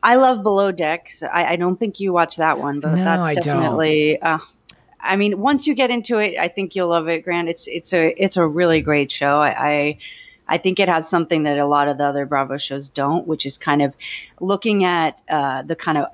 I 0.02 0.14
love 0.14 0.42
Below 0.44 0.70
Decks. 0.70 1.22
I, 1.24 1.44
I 1.52 1.56
don't 1.56 1.78
think 1.78 1.98
you 1.98 2.12
watch 2.12 2.36
that 2.36 2.58
one, 2.60 2.78
but 2.80 2.94
No, 2.94 3.04
that's 3.04 3.26
I 3.26 3.34
don't. 3.34 3.44
definitely. 3.62 4.22
Uh, 4.22 4.38
I 5.00 5.16
mean, 5.16 5.40
once 5.40 5.66
you 5.66 5.74
get 5.74 5.90
into 5.90 6.18
it, 6.18 6.38
I 6.38 6.46
think 6.48 6.76
you'll 6.76 6.88
love 6.88 7.08
it, 7.08 7.24
Grant. 7.24 7.48
It's 7.48 7.66
it's 7.66 7.92
a 7.92 8.14
it's 8.22 8.36
a 8.36 8.46
really 8.46 8.80
great 8.80 9.10
show. 9.10 9.40
I, 9.40 9.68
I 9.70 9.98
I 10.48 10.58
think 10.58 10.78
it 10.78 10.88
has 10.88 11.08
something 11.08 11.42
that 11.42 11.58
a 11.58 11.66
lot 11.66 11.88
of 11.88 11.98
the 11.98 12.04
other 12.04 12.26
Bravo 12.26 12.56
shows 12.58 12.88
don't, 12.88 13.26
which 13.26 13.44
is 13.44 13.58
kind 13.58 13.82
of 13.82 13.92
looking 14.40 14.84
at 14.84 15.20
uh, 15.28 15.62
the 15.62 15.74
kind 15.76 15.98
of 15.98 16.06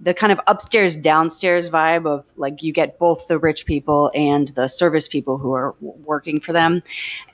the 0.00 0.14
kind 0.14 0.32
of 0.32 0.40
upstairs 0.46 0.96
downstairs 0.96 1.70
vibe 1.70 2.06
of 2.06 2.24
like 2.36 2.62
you 2.62 2.72
get 2.72 2.98
both 2.98 3.26
the 3.28 3.38
rich 3.38 3.66
people 3.66 4.10
and 4.14 4.48
the 4.48 4.68
service 4.68 5.08
people 5.08 5.38
who 5.38 5.52
are 5.52 5.74
w- 5.80 6.02
working 6.04 6.40
for 6.40 6.52
them. 6.52 6.82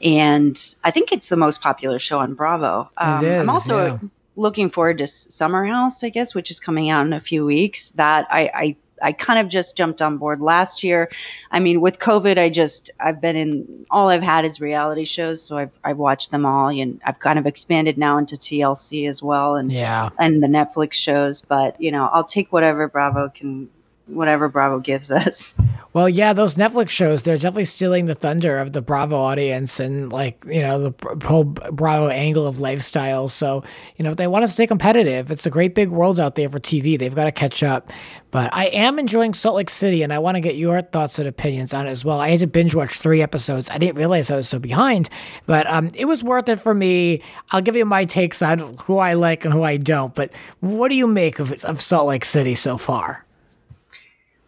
And 0.02 0.75
i 0.85 0.90
think 0.90 1.12
it's 1.12 1.29
the 1.29 1.37
most 1.37 1.61
popular 1.61 1.99
show 1.99 2.19
on 2.19 2.35
bravo. 2.35 2.90
Um, 2.97 3.25
is, 3.25 3.40
i'm 3.40 3.50
also 3.50 3.87
yeah. 3.87 3.99
looking 4.37 4.71
forward 4.71 4.99
to 4.99 5.07
summer 5.07 5.64
house 5.64 6.05
i 6.05 6.09
guess 6.09 6.35
which 6.35 6.50
is 6.50 6.61
coming 6.61 6.90
out 6.90 7.07
in 7.07 7.12
a 7.12 7.21
few 7.21 7.45
weeks. 7.45 7.90
That 7.93 8.26
i 8.31 8.50
i 8.55 8.76
I 9.02 9.12
kind 9.12 9.38
of 9.38 9.49
just 9.49 9.76
jumped 9.76 10.02
on 10.02 10.19
board 10.19 10.40
last 10.40 10.83
year. 10.83 11.11
I 11.50 11.61
mean, 11.61 11.80
with 11.80 11.99
COVID, 11.99 12.38
I 12.38 12.50
just 12.50 12.90
I've 13.00 13.21
been 13.21 13.37
in 13.37 13.87
all 13.90 14.09
I've 14.09 14.23
had 14.23 14.45
is 14.45 14.61
reality 14.61 15.04
shows, 15.04 15.42
so 15.42 15.59
I've 15.59 15.71
I've 15.85 15.99
watched 15.99 16.30
them 16.30 16.45
all, 16.47 16.69
and 16.69 17.00
I've 17.04 17.19
kind 17.19 17.38
of 17.38 17.47
expanded 17.47 17.99
now 17.99 18.19
into 18.19 18.37
TLC 18.37 19.09
as 19.09 19.23
well, 19.23 19.57
and 19.57 19.71
Yeah. 19.73 20.11
and 20.19 20.42
the 20.42 20.47
Netflix 20.49 20.95
shows. 20.95 21.40
But 21.40 21.80
you 21.80 21.90
know, 21.90 22.09
I'll 22.12 22.25
take 22.25 22.52
whatever 22.52 22.88
Bravo 22.88 23.28
can, 23.30 23.69
whatever 24.11 24.49
Bravo 24.49 24.79
gives 24.79 25.11
us. 25.11 25.55
Well, 25.93 26.09
yeah, 26.09 26.33
those 26.33 26.55
Netflix 26.55 26.90
shows, 26.90 27.25
they're 27.25 27.37
definitely 27.37 27.64
stealing 27.64 28.07
the 28.07 28.14
thunder 28.14 28.61
of 28.61 28.73
the 28.73 28.81
Bravo 28.81 29.17
audience 29.17 29.81
and, 29.81 30.12
like, 30.12 30.40
you 30.47 30.62
know, 30.62 30.88
the 30.88 31.26
whole 31.26 31.43
Bravo 31.43 32.09
angle 32.09 32.47
of 32.47 32.61
lifestyle. 32.61 33.29
So, 33.29 33.64
you 33.97 34.05
know, 34.05 34.12
if 34.12 34.17
they 34.17 34.29
want 34.29 34.45
to 34.45 34.49
stay 34.49 34.69
competitive, 34.69 35.33
it's 35.33 35.47
a 35.47 35.50
great 35.50 35.75
big 35.75 35.88
world 35.88 36.21
out 36.21 36.37
there 36.37 36.49
for 36.49 36.61
TV. 36.61 36.97
They've 36.97 37.12
got 37.12 37.25
to 37.25 37.33
catch 37.33 37.64
up. 37.64 37.90
But 38.31 38.55
I 38.55 38.67
am 38.67 39.00
enjoying 39.00 39.35
Salt 39.35 39.57
Lake 39.57 39.69
City, 39.69 40.02
and 40.02 40.12
I 40.12 40.21
want 40.21 40.37
to 40.37 40.40
get 40.40 40.55
your 40.55 40.81
thoughts 40.81 41.19
and 41.19 41.26
opinions 41.26 41.75
on 41.75 41.88
it 41.88 41.90
as 41.90 42.05
well. 42.05 42.21
I 42.21 42.29
had 42.29 42.38
to 42.40 42.47
binge 42.47 42.73
watch 42.73 42.97
three 43.00 43.21
episodes. 43.21 43.69
I 43.69 43.79
didn't 43.79 43.97
realize 43.97 44.31
I 44.31 44.37
was 44.37 44.49
so 44.49 44.61
behind, 44.61 45.11
but 45.47 45.67
um, 45.69 45.90
it 45.95 46.05
was 46.05 46.23
worth 46.23 46.49
it 46.49 46.61
for 46.61 46.73
me. 46.73 47.21
I'll 47.50 47.62
give 47.62 47.75
you 47.75 47.85
my 47.85 48.05
takes 48.05 48.43
on 48.43 48.76
who 48.85 48.99
I 48.99 49.14
like 49.14 49.45
and 49.45 49.52
who 49.52 49.64
I 49.64 49.76
don't. 49.76 50.14
But 50.14 50.31
what 50.61 50.88
do 50.88 50.95
you 50.95 51.09
make 51.09 51.40
of, 51.40 51.64
of 51.64 51.81
Salt 51.81 52.07
Lake 52.07 52.25
City 52.25 52.55
so 52.55 52.79
far? 52.79 53.26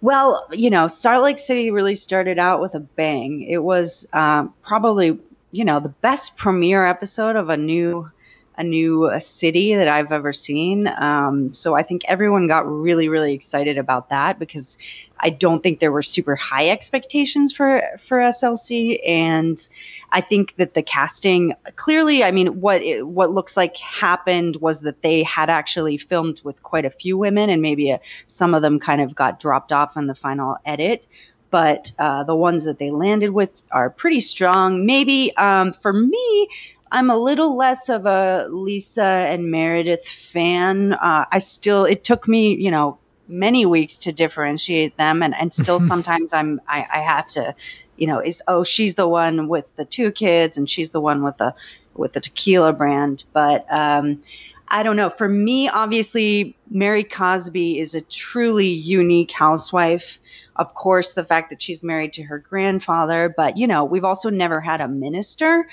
Well, 0.02 0.48
you 0.50 0.68
know, 0.68 0.88
Salt 0.88 1.22
Lake 1.22 1.38
City 1.38 1.70
really 1.70 1.94
started 1.94 2.36
out 2.36 2.60
with 2.60 2.74
a 2.74 2.80
bang. 2.80 3.42
It 3.48 3.62
was 3.62 4.06
um, 4.12 4.52
probably, 4.62 5.16
you 5.52 5.64
know, 5.64 5.78
the 5.78 5.88
best 5.88 6.36
premiere 6.36 6.84
episode 6.84 7.36
of 7.36 7.48
a 7.50 7.56
new, 7.56 8.10
a 8.58 8.64
new 8.64 9.06
uh, 9.06 9.18
city 9.18 9.74
that 9.74 9.88
I've 9.88 10.12
ever 10.12 10.32
seen. 10.32 10.88
Um, 10.98 11.52
so 11.52 11.74
I 11.74 11.82
think 11.82 12.02
everyone 12.06 12.46
got 12.46 12.66
really, 12.66 13.08
really 13.08 13.32
excited 13.32 13.78
about 13.78 14.10
that 14.10 14.38
because 14.38 14.78
I 15.20 15.30
don't 15.30 15.62
think 15.62 15.78
there 15.78 15.92
were 15.92 16.02
super 16.02 16.34
high 16.34 16.68
expectations 16.68 17.52
for 17.52 17.82
for 17.98 18.18
SLC, 18.18 18.98
and 19.06 19.68
I 20.10 20.20
think 20.20 20.56
that 20.56 20.74
the 20.74 20.82
casting 20.82 21.54
clearly, 21.76 22.24
I 22.24 22.32
mean, 22.32 22.60
what 22.60 22.82
it, 22.82 23.06
what 23.06 23.30
looks 23.30 23.56
like 23.56 23.76
happened 23.76 24.56
was 24.56 24.80
that 24.80 25.02
they 25.02 25.22
had 25.22 25.48
actually 25.48 25.96
filmed 25.96 26.42
with 26.42 26.62
quite 26.64 26.84
a 26.84 26.90
few 26.90 27.16
women, 27.16 27.50
and 27.50 27.62
maybe 27.62 27.90
a, 27.90 28.00
some 28.26 28.52
of 28.52 28.62
them 28.62 28.80
kind 28.80 29.00
of 29.00 29.14
got 29.14 29.38
dropped 29.38 29.72
off 29.72 29.96
in 29.96 30.08
the 30.08 30.14
final 30.14 30.56
edit. 30.66 31.06
But 31.50 31.92
uh, 31.98 32.24
the 32.24 32.34
ones 32.34 32.64
that 32.64 32.78
they 32.78 32.90
landed 32.90 33.30
with 33.30 33.62
are 33.70 33.90
pretty 33.90 34.20
strong. 34.20 34.86
Maybe 34.86 35.36
um, 35.36 35.72
for 35.72 35.92
me, 35.92 36.48
I'm 36.92 37.08
a 37.08 37.16
little 37.16 37.56
less 37.56 37.88
of 37.88 38.04
a 38.04 38.46
Lisa 38.50 39.02
and 39.02 39.50
Meredith 39.50 40.06
fan. 40.06 40.92
Uh, 40.92 41.24
I 41.32 41.38
still, 41.38 41.86
it 41.86 42.04
took 42.04 42.28
me, 42.28 42.54
you 42.54 42.70
know, 42.70 42.98
many 43.28 43.64
weeks 43.64 43.98
to 44.00 44.12
differentiate 44.12 44.96
them, 44.98 45.22
and 45.22 45.34
and 45.34 45.52
still 45.52 45.80
sometimes 45.92 46.32
I'm 46.34 46.60
I, 46.68 46.86
I 46.92 46.98
have 46.98 47.26
to, 47.28 47.54
you 47.96 48.06
know, 48.06 48.20
is 48.20 48.42
oh 48.46 48.62
she's 48.62 48.94
the 48.94 49.08
one 49.08 49.48
with 49.48 49.74
the 49.76 49.86
two 49.86 50.12
kids 50.12 50.58
and 50.58 50.68
she's 50.68 50.90
the 50.90 51.00
one 51.00 51.22
with 51.24 51.38
the 51.38 51.54
with 51.94 52.12
the 52.12 52.20
tequila 52.20 52.74
brand, 52.74 53.24
but 53.32 53.66
um, 53.72 54.22
I 54.68 54.82
don't 54.82 54.96
know. 54.96 55.10
For 55.10 55.28
me, 55.28 55.68
obviously, 55.68 56.54
Mary 56.70 57.04
Cosby 57.04 57.78
is 57.78 57.94
a 57.94 58.00
truly 58.02 58.68
unique 58.68 59.32
housewife. 59.32 60.18
Of 60.56 60.74
course, 60.74 61.14
the 61.14 61.24
fact 61.24 61.48
that 61.50 61.62
she's 61.62 61.82
married 61.82 62.12
to 62.14 62.22
her 62.24 62.38
grandfather, 62.38 63.32
but 63.34 63.56
you 63.56 63.66
know, 63.66 63.82
we've 63.82 64.04
also 64.04 64.28
never 64.28 64.60
had 64.60 64.82
a 64.82 64.88
minister 64.88 65.66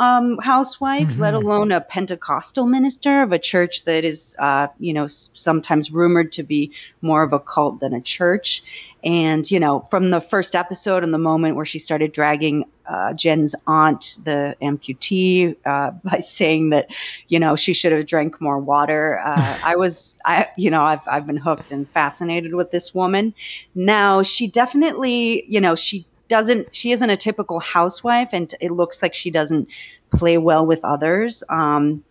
um, 0.00 0.38
housewife, 0.38 1.18
let 1.18 1.34
alone 1.34 1.70
a 1.70 1.80
Pentecostal 1.82 2.64
minister 2.64 3.22
of 3.22 3.32
a 3.32 3.38
church 3.38 3.84
that 3.84 4.02
is, 4.02 4.34
uh, 4.38 4.66
you 4.78 4.94
know, 4.94 5.06
sometimes 5.08 5.90
rumored 5.90 6.32
to 6.32 6.42
be 6.42 6.72
more 7.02 7.22
of 7.22 7.34
a 7.34 7.38
cult 7.38 7.80
than 7.80 7.92
a 7.92 8.00
church. 8.00 8.62
And, 9.04 9.48
you 9.50 9.60
know, 9.60 9.80
from 9.90 10.10
the 10.10 10.20
first 10.22 10.56
episode 10.56 11.04
and 11.04 11.12
the 11.12 11.18
moment 11.18 11.56
where 11.56 11.66
she 11.66 11.78
started 11.78 12.12
dragging 12.12 12.64
uh, 12.86 13.12
Jen's 13.12 13.54
aunt, 13.66 14.18
the 14.24 14.56
amputee, 14.62 15.54
uh, 15.66 15.90
by 16.04 16.20
saying 16.20 16.70
that, 16.70 16.88
you 17.28 17.38
know, 17.38 17.54
she 17.54 17.74
should 17.74 17.92
have 17.92 18.06
drank 18.06 18.40
more 18.40 18.58
water, 18.58 19.20
uh, 19.22 19.58
I 19.62 19.76
was, 19.76 20.16
I, 20.24 20.48
you 20.56 20.70
know, 20.70 20.82
I've, 20.82 21.06
I've 21.06 21.26
been 21.26 21.36
hooked 21.36 21.72
and 21.72 21.88
fascinated 21.90 22.54
with 22.54 22.70
this 22.70 22.94
woman. 22.94 23.34
Now, 23.74 24.22
she 24.22 24.46
definitely, 24.46 25.44
you 25.46 25.60
know, 25.60 25.74
she 25.74 26.06
doesn't 26.30 26.74
she 26.74 26.92
isn't 26.92 27.10
a 27.10 27.16
typical 27.16 27.60
housewife 27.60 28.30
and 28.32 28.54
it 28.60 28.70
looks 28.70 29.02
like 29.02 29.14
she 29.14 29.30
doesn't 29.30 29.68
play 30.12 30.38
well 30.38 30.64
with 30.64 30.82
others. 30.84 31.42
Um, 31.50 32.02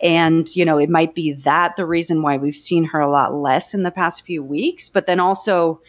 and 0.00 0.54
you 0.54 0.64
know 0.64 0.78
it 0.78 0.90
might 0.90 1.14
be 1.14 1.32
that 1.32 1.76
the 1.76 1.86
reason 1.86 2.20
why 2.20 2.36
we've 2.36 2.56
seen 2.56 2.84
her 2.84 3.00
a 3.00 3.10
lot 3.10 3.34
less 3.34 3.74
in 3.74 3.84
the 3.84 3.90
past 3.90 4.26
few 4.26 4.42
weeks. 4.42 4.90
But 4.90 5.06
then 5.06 5.20
also 5.20 5.80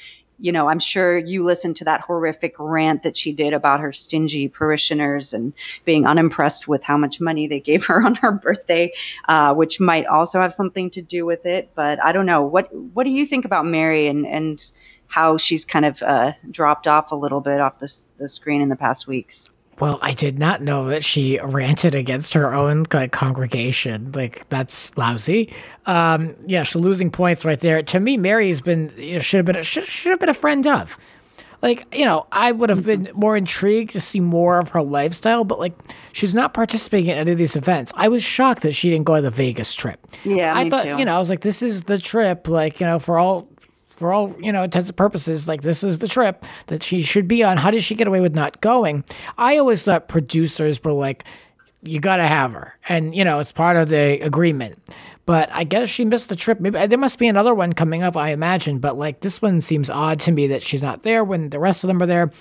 you 0.41 0.53
know 0.53 0.69
i'm 0.69 0.79
sure 0.79 1.17
you 1.17 1.43
listened 1.43 1.75
to 1.75 1.83
that 1.83 1.99
horrific 1.99 2.55
rant 2.57 3.03
that 3.03 3.17
she 3.17 3.33
did 3.33 3.53
about 3.53 3.81
her 3.81 3.91
stingy 3.91 4.47
parishioners 4.47 5.33
and 5.33 5.51
being 5.83 6.07
unimpressed 6.07 6.65
with 6.65 6.81
how 6.81 6.95
much 6.95 7.19
money 7.19 7.45
they 7.45 7.59
gave 7.59 7.85
her 7.85 8.01
on 8.05 8.15
her 8.15 8.31
birthday 8.31 8.89
uh, 9.27 9.53
which 9.53 9.81
might 9.81 10.05
also 10.05 10.39
have 10.39 10.53
something 10.53 10.89
to 10.89 11.01
do 11.01 11.25
with 11.25 11.45
it. 11.45 11.69
But 11.75 12.01
i 12.01 12.13
don't 12.13 12.25
know. 12.25 12.41
What 12.43 12.73
what 12.93 13.03
do 13.03 13.09
you 13.09 13.25
think 13.25 13.43
about 13.43 13.65
mary 13.65 14.07
and 14.07 14.25
and 14.25 14.71
how 15.09 15.37
she's 15.37 15.65
kind 15.65 15.85
of 15.85 16.01
uh, 16.03 16.31
dropped 16.51 16.87
off 16.87 17.11
a 17.11 17.15
little 17.15 17.41
bit 17.41 17.59
off 17.59 17.79
the, 17.79 17.93
the 18.17 18.29
screen 18.29 18.61
in 18.61 18.69
the 18.69 18.75
past 18.75 19.07
weeks. 19.07 19.49
Well, 19.79 19.97
I 20.01 20.13
did 20.13 20.37
not 20.37 20.61
know 20.61 20.87
that 20.89 21.03
she 21.03 21.39
ranted 21.39 21.95
against 21.95 22.33
her 22.33 22.53
own 22.53 22.85
like, 22.93 23.11
congregation. 23.11 24.11
Like 24.11 24.47
that's 24.49 24.95
lousy. 24.97 25.53
Um, 25.85 26.35
yeah, 26.45 26.63
she's 26.63 26.75
losing 26.75 27.11
points 27.11 27.43
right 27.43 27.59
there. 27.59 27.81
To 27.81 27.99
me, 27.99 28.17
Mary's 28.17 28.61
been 28.61 28.93
you 28.97 29.15
know, 29.15 29.19
should 29.19 29.37
have 29.37 29.45
been 29.45 29.55
a, 29.55 29.63
should, 29.63 29.85
should 29.85 30.11
have 30.11 30.19
been 30.19 30.29
a 30.29 30.33
friend 30.33 30.67
of. 30.67 30.97
Like 31.61 31.93
you 31.95 32.05
know, 32.05 32.27
I 32.31 32.51
would 32.51 32.69
have 32.69 32.85
been 32.85 33.09
more 33.13 33.35
intrigued 33.35 33.91
to 33.91 34.01
see 34.01 34.19
more 34.19 34.59
of 34.59 34.69
her 34.69 34.81
lifestyle, 34.81 35.43
but 35.43 35.59
like 35.59 35.73
she's 36.13 36.35
not 36.35 36.53
participating 36.53 37.09
in 37.09 37.17
any 37.17 37.31
of 37.31 37.37
these 37.37 37.55
events. 37.55 37.91
I 37.95 38.09
was 38.09 38.21
shocked 38.23 38.61
that 38.63 38.73
she 38.73 38.89
didn't 38.89 39.05
go 39.05 39.15
on 39.15 39.23
the 39.23 39.31
Vegas 39.31 39.73
trip. 39.73 39.99
Yeah, 40.23 40.53
I 40.53 40.65
me 40.65 40.69
thought 40.69 40.83
too. 40.83 40.97
you 40.97 41.05
know 41.05 41.15
I 41.15 41.19
was 41.19 41.29
like, 41.29 41.41
this 41.41 41.61
is 41.61 41.83
the 41.83 41.97
trip. 41.97 42.47
Like 42.47 42.79
you 42.79 42.85
know, 42.85 42.99
for 42.99 43.17
all 43.17 43.49
for 43.99 44.13
all 44.13 44.35
you 44.39 44.51
know 44.51 44.63
intents 44.63 44.89
and 44.89 44.97
purposes, 44.97 45.47
like 45.47 45.61
this 45.61 45.83
is 45.83 45.99
the 45.99 46.07
trip 46.07 46.45
that 46.67 46.81
she 46.81 47.01
should 47.01 47.27
be 47.27 47.43
on. 47.43 47.57
How 47.57 47.69
did 47.69 47.83
she 47.83 47.95
get 47.95 48.07
away 48.07 48.21
with 48.21 48.33
not 48.33 48.61
going? 48.61 49.03
I 49.37 49.57
always 49.57 49.83
thought 49.83 50.07
producers 50.07 50.83
were 50.83 50.93
like, 50.93 51.25
you 51.83 51.99
got 51.99 52.17
to 52.17 52.27
have 52.27 52.53
her, 52.53 52.79
and 52.87 53.13
you 53.13 53.23
know 53.23 53.39
it's 53.39 53.51
part 53.51 53.77
of 53.77 53.89
the 53.89 54.19
agreement. 54.21 54.81
But 55.25 55.49
I 55.51 55.63
guess 55.63 55.89
she 55.89 56.05
missed 56.05 56.29
the 56.29 56.35
trip. 56.35 56.59
Maybe 56.59 56.87
there 56.87 56.97
must 56.97 57.19
be 57.19 57.27
another 57.27 57.53
one 57.53 57.73
coming 57.73 58.01
up, 58.01 58.17
I 58.17 58.31
imagine. 58.31 58.79
But 58.79 58.97
like 58.97 59.19
this 59.19 59.41
one 59.41 59.61
seems 59.61 59.89
odd 59.89 60.19
to 60.21 60.31
me 60.31 60.47
that 60.47 60.63
she's 60.63 60.81
not 60.81 61.03
there 61.03 61.23
when 61.23 61.49
the 61.49 61.59
rest 61.59 61.83
of 61.83 61.89
them 61.89 62.01
are 62.01 62.07
there. 62.07 62.31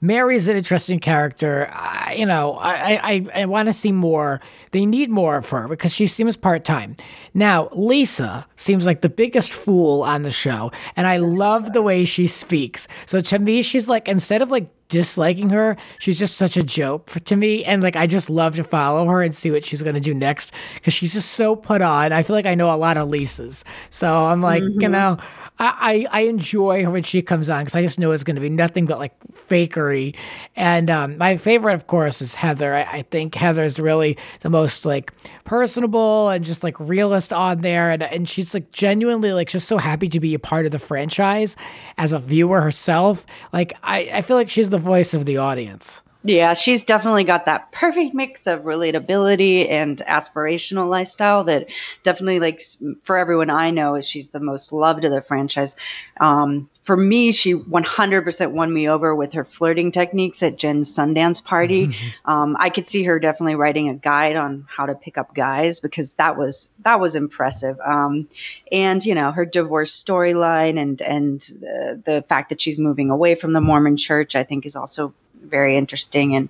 Mary's 0.00 0.48
an 0.48 0.56
interesting 0.56 1.00
character. 1.00 1.68
I, 1.72 2.14
you 2.16 2.26
know, 2.26 2.54
I 2.54 3.00
I, 3.02 3.26
I 3.42 3.44
want 3.46 3.66
to 3.66 3.72
see 3.72 3.92
more. 3.92 4.40
They 4.70 4.86
need 4.86 5.10
more 5.10 5.36
of 5.36 5.48
her 5.50 5.66
because 5.66 5.92
she 5.92 6.06
seems 6.06 6.36
part 6.36 6.64
time. 6.64 6.96
Now, 7.34 7.68
Lisa 7.72 8.46
seems 8.56 8.86
like 8.86 9.00
the 9.00 9.08
biggest 9.08 9.52
fool 9.52 10.02
on 10.02 10.22
the 10.22 10.30
show, 10.30 10.70
and 10.96 11.06
I 11.06 11.16
love 11.16 11.72
the 11.72 11.82
way 11.82 12.04
she 12.04 12.26
speaks. 12.26 12.86
So 13.06 13.20
to 13.20 13.38
me, 13.38 13.62
she's 13.62 13.88
like 13.88 14.08
instead 14.08 14.42
of 14.42 14.50
like 14.50 14.68
disliking 14.88 15.50
her, 15.50 15.76
she's 15.98 16.18
just 16.18 16.36
such 16.36 16.56
a 16.56 16.62
joke 16.62 17.10
for, 17.10 17.20
to 17.20 17.36
me, 17.36 17.64
and 17.64 17.82
like 17.82 17.96
I 17.96 18.06
just 18.06 18.30
love 18.30 18.56
to 18.56 18.64
follow 18.64 19.06
her 19.06 19.20
and 19.20 19.34
see 19.34 19.50
what 19.50 19.64
she's 19.64 19.82
gonna 19.82 20.00
do 20.00 20.14
next 20.14 20.52
because 20.74 20.94
she's 20.94 21.12
just 21.12 21.32
so 21.32 21.56
put 21.56 21.82
on. 21.82 22.12
I 22.12 22.22
feel 22.22 22.36
like 22.36 22.46
I 22.46 22.54
know 22.54 22.72
a 22.72 22.76
lot 22.76 22.96
of 22.96 23.08
Lisas, 23.08 23.64
so 23.90 24.26
I'm 24.26 24.42
like, 24.42 24.62
mm-hmm. 24.62 24.80
you 24.80 24.88
know. 24.88 25.18
I, 25.60 26.06
I 26.10 26.20
enjoy 26.22 26.84
her 26.84 26.90
when 26.90 27.02
she 27.02 27.20
comes 27.20 27.50
on 27.50 27.62
because 27.62 27.74
I 27.74 27.82
just 27.82 27.98
know 27.98 28.12
it's 28.12 28.22
going 28.22 28.36
to 28.36 28.40
be 28.40 28.48
nothing 28.48 28.86
but 28.86 28.98
like 28.98 29.12
fakery. 29.48 30.14
And 30.54 30.88
um, 30.88 31.18
my 31.18 31.36
favorite, 31.36 31.74
of 31.74 31.86
course, 31.88 32.22
is 32.22 32.36
Heather. 32.36 32.74
I, 32.74 32.82
I 32.82 33.02
think 33.02 33.34
Heather's 33.34 33.80
really 33.80 34.16
the 34.40 34.50
most 34.50 34.86
like 34.86 35.12
personable 35.44 36.28
and 36.28 36.44
just 36.44 36.62
like 36.62 36.78
realist 36.78 37.32
on 37.32 37.62
there. 37.62 37.90
And, 37.90 38.04
and 38.04 38.28
she's 38.28 38.54
like 38.54 38.70
genuinely 38.70 39.32
like 39.32 39.48
just 39.48 39.66
so 39.66 39.78
happy 39.78 40.08
to 40.08 40.20
be 40.20 40.34
a 40.34 40.38
part 40.38 40.64
of 40.64 40.70
the 40.72 40.78
franchise 40.78 41.56
as 41.96 42.12
a 42.12 42.18
viewer 42.18 42.60
herself. 42.60 43.26
Like, 43.52 43.72
I, 43.82 44.10
I 44.14 44.22
feel 44.22 44.36
like 44.36 44.50
she's 44.50 44.70
the 44.70 44.78
voice 44.78 45.12
of 45.12 45.24
the 45.24 45.38
audience. 45.38 46.02
Yeah, 46.24 46.54
she's 46.54 46.82
definitely 46.82 47.22
got 47.22 47.46
that 47.46 47.70
perfect 47.70 48.12
mix 48.12 48.48
of 48.48 48.62
relatability 48.62 49.70
and 49.70 49.98
aspirational 49.98 50.88
lifestyle 50.88 51.44
that 51.44 51.68
definitely 52.02 52.40
like 52.40 52.60
for 53.02 53.16
everyone 53.16 53.50
I 53.50 53.70
know 53.70 53.94
is 53.94 54.06
she's 54.06 54.30
the 54.30 54.40
most 54.40 54.72
loved 54.72 55.04
of 55.04 55.12
the 55.12 55.22
franchise. 55.22 55.76
Um, 56.20 56.68
for 56.82 56.96
me, 56.96 57.30
she 57.30 57.54
100% 57.54 58.50
won 58.50 58.72
me 58.72 58.88
over 58.88 59.14
with 59.14 59.34
her 59.34 59.44
flirting 59.44 59.92
techniques 59.92 60.42
at 60.42 60.56
Jen's 60.56 60.92
Sundance 60.94 61.44
party. 61.44 61.88
Mm-hmm. 61.88 62.08
Um, 62.24 62.56
I 62.60 62.68
could 62.68 62.86
see 62.86 63.04
her 63.04 63.18
definitely 63.18 63.54
writing 63.54 63.88
a 63.88 63.94
guide 63.94 64.36
on 64.36 64.66
how 64.68 64.84
to 64.84 64.94
pick 64.94 65.16
up 65.16 65.34
guys 65.34 65.80
because 65.80 66.14
that 66.14 66.36
was 66.36 66.68
that 66.84 67.00
was 67.00 67.16
impressive. 67.16 67.78
Um, 67.80 68.28
and 68.70 69.04
you 69.04 69.14
know 69.14 69.30
her 69.32 69.46
divorce 69.46 70.02
storyline 70.02 70.78
and 70.78 71.00
and 71.00 71.40
the, 71.40 72.02
the 72.04 72.24
fact 72.28 72.50
that 72.50 72.60
she's 72.60 72.78
moving 72.78 73.08
away 73.08 73.34
from 73.34 73.54
the 73.54 73.62
Mormon 73.62 73.96
Church, 73.96 74.36
I 74.36 74.44
think, 74.44 74.66
is 74.66 74.76
also 74.76 75.14
very 75.42 75.76
interesting. 75.76 76.34
And 76.34 76.48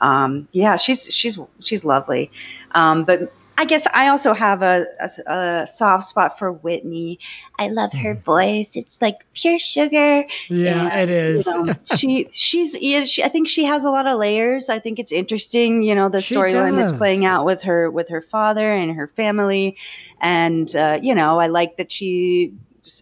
um, 0.00 0.48
yeah, 0.52 0.76
she's 0.76 1.12
she's 1.14 1.38
she's 1.60 1.84
lovely. 1.84 2.30
Um, 2.72 3.04
but 3.04 3.32
I 3.58 3.64
guess 3.64 3.86
I 3.94 4.08
also 4.08 4.34
have 4.34 4.62
a, 4.62 4.86
a, 5.00 5.32
a, 5.32 5.66
soft 5.66 6.04
spot 6.04 6.38
for 6.38 6.52
Whitney. 6.52 7.18
I 7.58 7.68
love 7.68 7.92
her 7.94 8.14
mm. 8.14 8.22
voice; 8.22 8.76
it's 8.76 9.00
like 9.00 9.24
pure 9.32 9.58
sugar. 9.58 10.26
Yeah, 10.48 10.88
and, 10.92 11.10
it 11.10 11.14
is. 11.14 11.46
You 11.46 11.62
know, 11.64 11.74
she 11.96 12.28
she's 12.32 12.76
yeah, 12.78 13.04
she, 13.04 13.24
I 13.24 13.28
think 13.28 13.48
she 13.48 13.64
has 13.64 13.84
a 13.84 13.90
lot 13.90 14.06
of 14.06 14.18
layers. 14.18 14.68
I 14.68 14.78
think 14.78 14.98
it's 14.98 15.12
interesting. 15.12 15.82
You 15.82 15.94
know, 15.94 16.10
the 16.10 16.18
storyline 16.18 16.76
that's 16.76 16.92
playing 16.92 17.24
out 17.24 17.46
with 17.46 17.62
her 17.62 17.90
with 17.90 18.08
her 18.10 18.20
father 18.20 18.70
and 18.70 18.94
her 18.94 19.08
family, 19.08 19.76
and 20.20 20.74
uh, 20.76 20.98
you 21.00 21.14
know, 21.14 21.40
I 21.40 21.46
like 21.46 21.78
that 21.78 21.90
she 21.90 22.52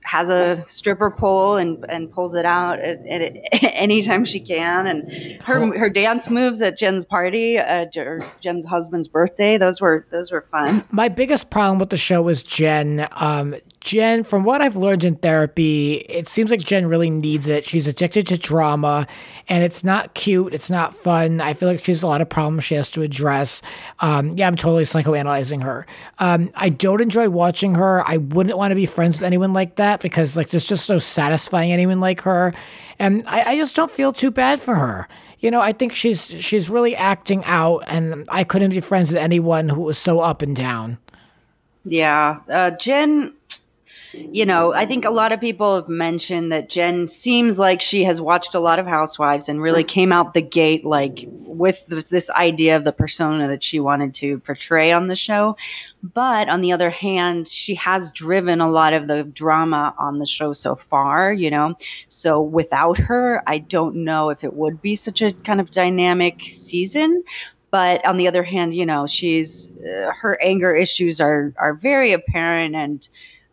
has 0.03 0.31
a 0.31 0.65
stripper 0.67 1.11
pole 1.11 1.57
and 1.57 1.85
and 1.89 2.13
pulls 2.13 2.35
it 2.35 2.45
out 2.45 2.79
at, 2.79 3.05
at, 3.07 3.33
anytime 3.63 4.25
she 4.25 4.41
can. 4.41 4.87
And 4.87 5.43
her 5.43 5.79
her 5.79 5.89
dance 5.89 6.29
moves 6.29 6.63
at 6.63 6.79
Jen's 6.79 7.05
party, 7.05 7.59
uh, 7.59 7.87
Jen's 8.41 8.67
husband's 8.67 9.09
birthday, 9.09 9.59
those 9.59 9.81
were 9.81 10.07
those 10.11 10.33
were 10.33 10.47
fun. 10.51 10.85
My 10.91 11.09
biggest 11.09 11.51
problem 11.51 11.79
with 11.79 11.91
the 11.91 11.97
show 11.97 12.23
was 12.23 12.43
Jen. 12.43 13.09
Um, 13.13 13.55
Jen, 13.85 14.25
from 14.25 14.45
what 14.45 14.63
I've 14.63 14.77
learned 14.77 15.05
in 15.05 15.17
therapy, 15.17 15.97
it 16.09 16.27
seems 16.27 16.51
like 16.51 16.61
Jen 16.61 16.87
really 16.87 17.11
needs 17.11 17.49
it. 17.49 17.65
She's 17.65 17.87
addicted 17.87 18.27
to 18.29 18.39
drama, 18.39 19.07
and 19.47 19.63
it's 19.63 19.85
not 19.85 20.15
cute. 20.15 20.55
It's 20.55 20.71
not 20.71 20.97
fun. 20.97 21.43
I 21.43 21.53
feel 21.53 21.69
like 21.69 21.85
she 21.85 21.93
has 21.93 22.03
a 22.03 22.07
lot 22.07 22.23
of 22.23 22.29
problems 22.31 22.65
she 22.65 22.77
has 22.77 22.89
to 22.93 23.03
address. 23.03 23.61
Um, 24.01 24.31
yeah, 24.37 24.47
I'm 24.47 24.57
totally 24.57 24.85
psychoanalyzing 24.85 25.63
her. 25.63 25.87
Um, 26.19 26.51
I 26.55 26.71
don't 26.71 27.03
enjoy 27.03 27.29
watching 27.29 27.75
her. 27.75 28.03
I 28.09 28.17
wouldn't 28.17 28.57
want 28.57 28.71
to 28.71 28.75
be 28.75 28.87
friends 28.87 29.19
with 29.19 29.25
anyone 29.25 29.53
like 29.53 29.77
that 29.77 30.01
because 30.01 30.35
like 30.35 30.49
there's 30.49 30.67
just 30.67 30.89
no 30.89 30.99
satisfying 30.99 31.71
anyone 31.71 32.01
like 32.01 32.23
her, 32.23 32.55
and 32.99 33.23
I, 33.27 33.51
I 33.53 33.57
just 33.59 33.77
don't 33.77 33.91
feel 33.91 34.15
too 34.15 34.31
bad 34.31 34.61
for 34.61 34.77
her 34.77 35.07
you 35.41 35.51
know, 35.51 35.61
I 35.61 35.73
think 35.73 35.95
she's 35.95 36.25
she's 36.43 36.71
really 36.71 36.97
acting 36.97 37.45
out, 37.45 37.85
and 37.87 38.25
I 38.31 38.45
couldn't 38.45 38.71
be 38.71 38.81
friends 38.81 39.11
with 39.11 39.19
anyone 39.19 39.69
who 39.69 39.83
was 39.83 39.99
so 39.99 40.21
up 40.21 40.41
and 40.41 40.57
down. 40.57 40.97
Yeah, 41.85 42.41
uh, 42.49 42.71
Jen 42.71 43.35
you 44.33 44.45
know, 44.45 44.75
I 44.75 44.85
think 44.85 45.05
a 45.05 45.11
lot 45.11 45.33
of 45.33 45.41
people 45.41 45.77
have 45.77 45.89
mentioned 45.89 46.51
that 46.51 46.69
Jen 46.69 47.07
seems 47.07 47.59
like 47.59 47.81
she 47.81 48.05
has 48.05 48.21
watched 48.21 48.55
a 48.55 48.61
lot 48.61 48.79
of 48.79 48.87
Housewives 48.87 49.49
and 49.49 49.63
really 49.63 49.85
came 49.85 50.13
out 50.13 50.35
the 50.35 50.43
gate 50.43 50.85
like 50.85 51.29
with 51.47 51.87
this 51.87 52.31
idea 52.31 52.77
of 52.77 52.85
the 52.85 52.93
persona 52.93 53.47
that 53.49 53.63
she 53.63 53.79
wanted 53.79 54.13
to 54.15 54.41
portray 54.41 54.91
on 54.91 55.07
the 55.07 55.15
show. 55.15 55.57
But 56.03 56.49
on 56.49 56.63
the 56.63 56.73
other 56.73 56.91
hand, 56.91 57.47
she 57.47 57.75
has 57.77 58.11
driven 58.11 58.61
a 58.61 58.69
lot 58.69 58.93
of 58.93 59.07
the 59.07 59.23
drama 59.23 59.95
on 59.99 60.19
the 60.19 60.27
show 60.27 60.53
so 60.53 60.75
far, 60.75 61.33
you 61.33 61.51
know. 61.51 61.77
So 62.09 62.41
without 62.43 62.99
her, 62.99 63.43
I 63.47 63.59
don't 63.59 64.05
know 64.05 64.31
if 64.31 64.43
it 64.43 64.55
would 64.55 64.83
be 64.83 64.97
such 64.97 65.23
a 65.23 65.33
kind 65.33 65.61
of 65.61 65.71
dynamic 65.71 66.41
season 66.43 67.23
but 67.71 68.05
on 68.05 68.19
the 68.19 68.29
other 68.29 68.45
hand 68.45 68.73
you 68.73 68.87
know 68.87 69.05
she's 69.05 69.69
uh, 69.81 70.13
her 70.13 70.41
anger 70.41 70.77
issues 70.77 71.21
are 71.21 71.53
are 71.57 71.75
very 71.75 72.13
apparent 72.13 72.77
and 72.77 73.09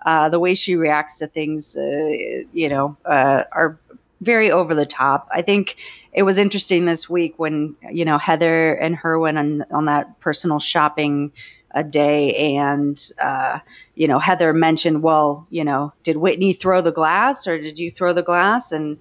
uh, 0.06 0.30
the 0.30 0.40
way 0.40 0.56
she 0.56 0.76
reacts 0.76 1.20
to 1.20 1.28
things, 1.28 1.78
uh, 1.78 2.44
you 2.54 2.70
know, 2.70 2.98
uh, 3.06 3.44
are 3.52 3.80
very 4.22 4.52
over 4.52 4.76
the 4.76 4.86
top. 4.86 5.28
I 5.32 5.42
think 5.42 5.78
it 6.14 6.24
was 6.24 6.38
interesting 6.38 6.86
this 6.86 7.10
week 7.10 7.34
when 7.38 7.76
you 7.92 8.06
know 8.06 8.18
Heather 8.18 8.74
and 8.74 8.96
her 8.96 9.18
went 9.20 9.38
on 9.38 9.66
on 9.72 9.86
that 9.86 10.20
personal 10.20 10.60
shopping 10.60 11.32
a 11.74 11.84
day 11.84 12.36
and 12.36 13.12
uh, 13.22 13.60
you 13.96 14.08
know 14.08 14.20
heather 14.20 14.54
mentioned 14.54 15.04
well 15.04 15.48
you 15.50 15.64
know 15.64 15.94
did 16.04 16.18
whitney 16.18 16.54
throw 16.54 16.82
the 16.82 16.92
glass 16.92 17.48
or 17.48 17.58
did 17.60 17.80
you 17.80 17.90
throw 17.90 18.14
the 18.14 18.24
glass 18.24 18.72
and 18.72 18.98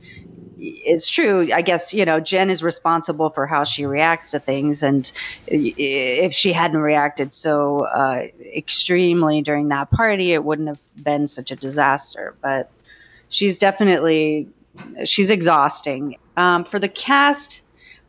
it's 0.61 1.09
true. 1.09 1.53
I 1.53 1.63
guess 1.63 1.95
you 1.95 2.05
know 2.05 2.21
Jen 2.21 2.51
is 2.51 2.63
responsible 2.63 3.31
for 3.31 3.47
how 3.47 3.65
she 3.65 3.87
reacts 3.87 4.31
to 4.33 4.39
things, 4.39 4.83
and 4.83 5.11
if 5.47 6.33
she 6.33 6.53
hadn't 6.53 6.81
reacted 6.81 7.33
so 7.33 7.87
uh, 7.87 8.27
extremely 8.55 9.43
during 9.43 9.69
that 9.69 9.91
party, 9.91 10.33
it 10.33 10.45
wouldn't 10.45 10.69
have 10.69 10.81
been 11.05 11.27
such 11.27 11.51
a 11.51 11.57
disaster. 11.57 12.35
But 12.43 12.71
she's 13.29 13.59
definitely 13.59 14.49
she's 15.05 15.31
exhausting. 15.31 16.17
Um, 16.37 16.65
for 16.65 16.79
the 16.79 16.89
cast, 16.89 17.63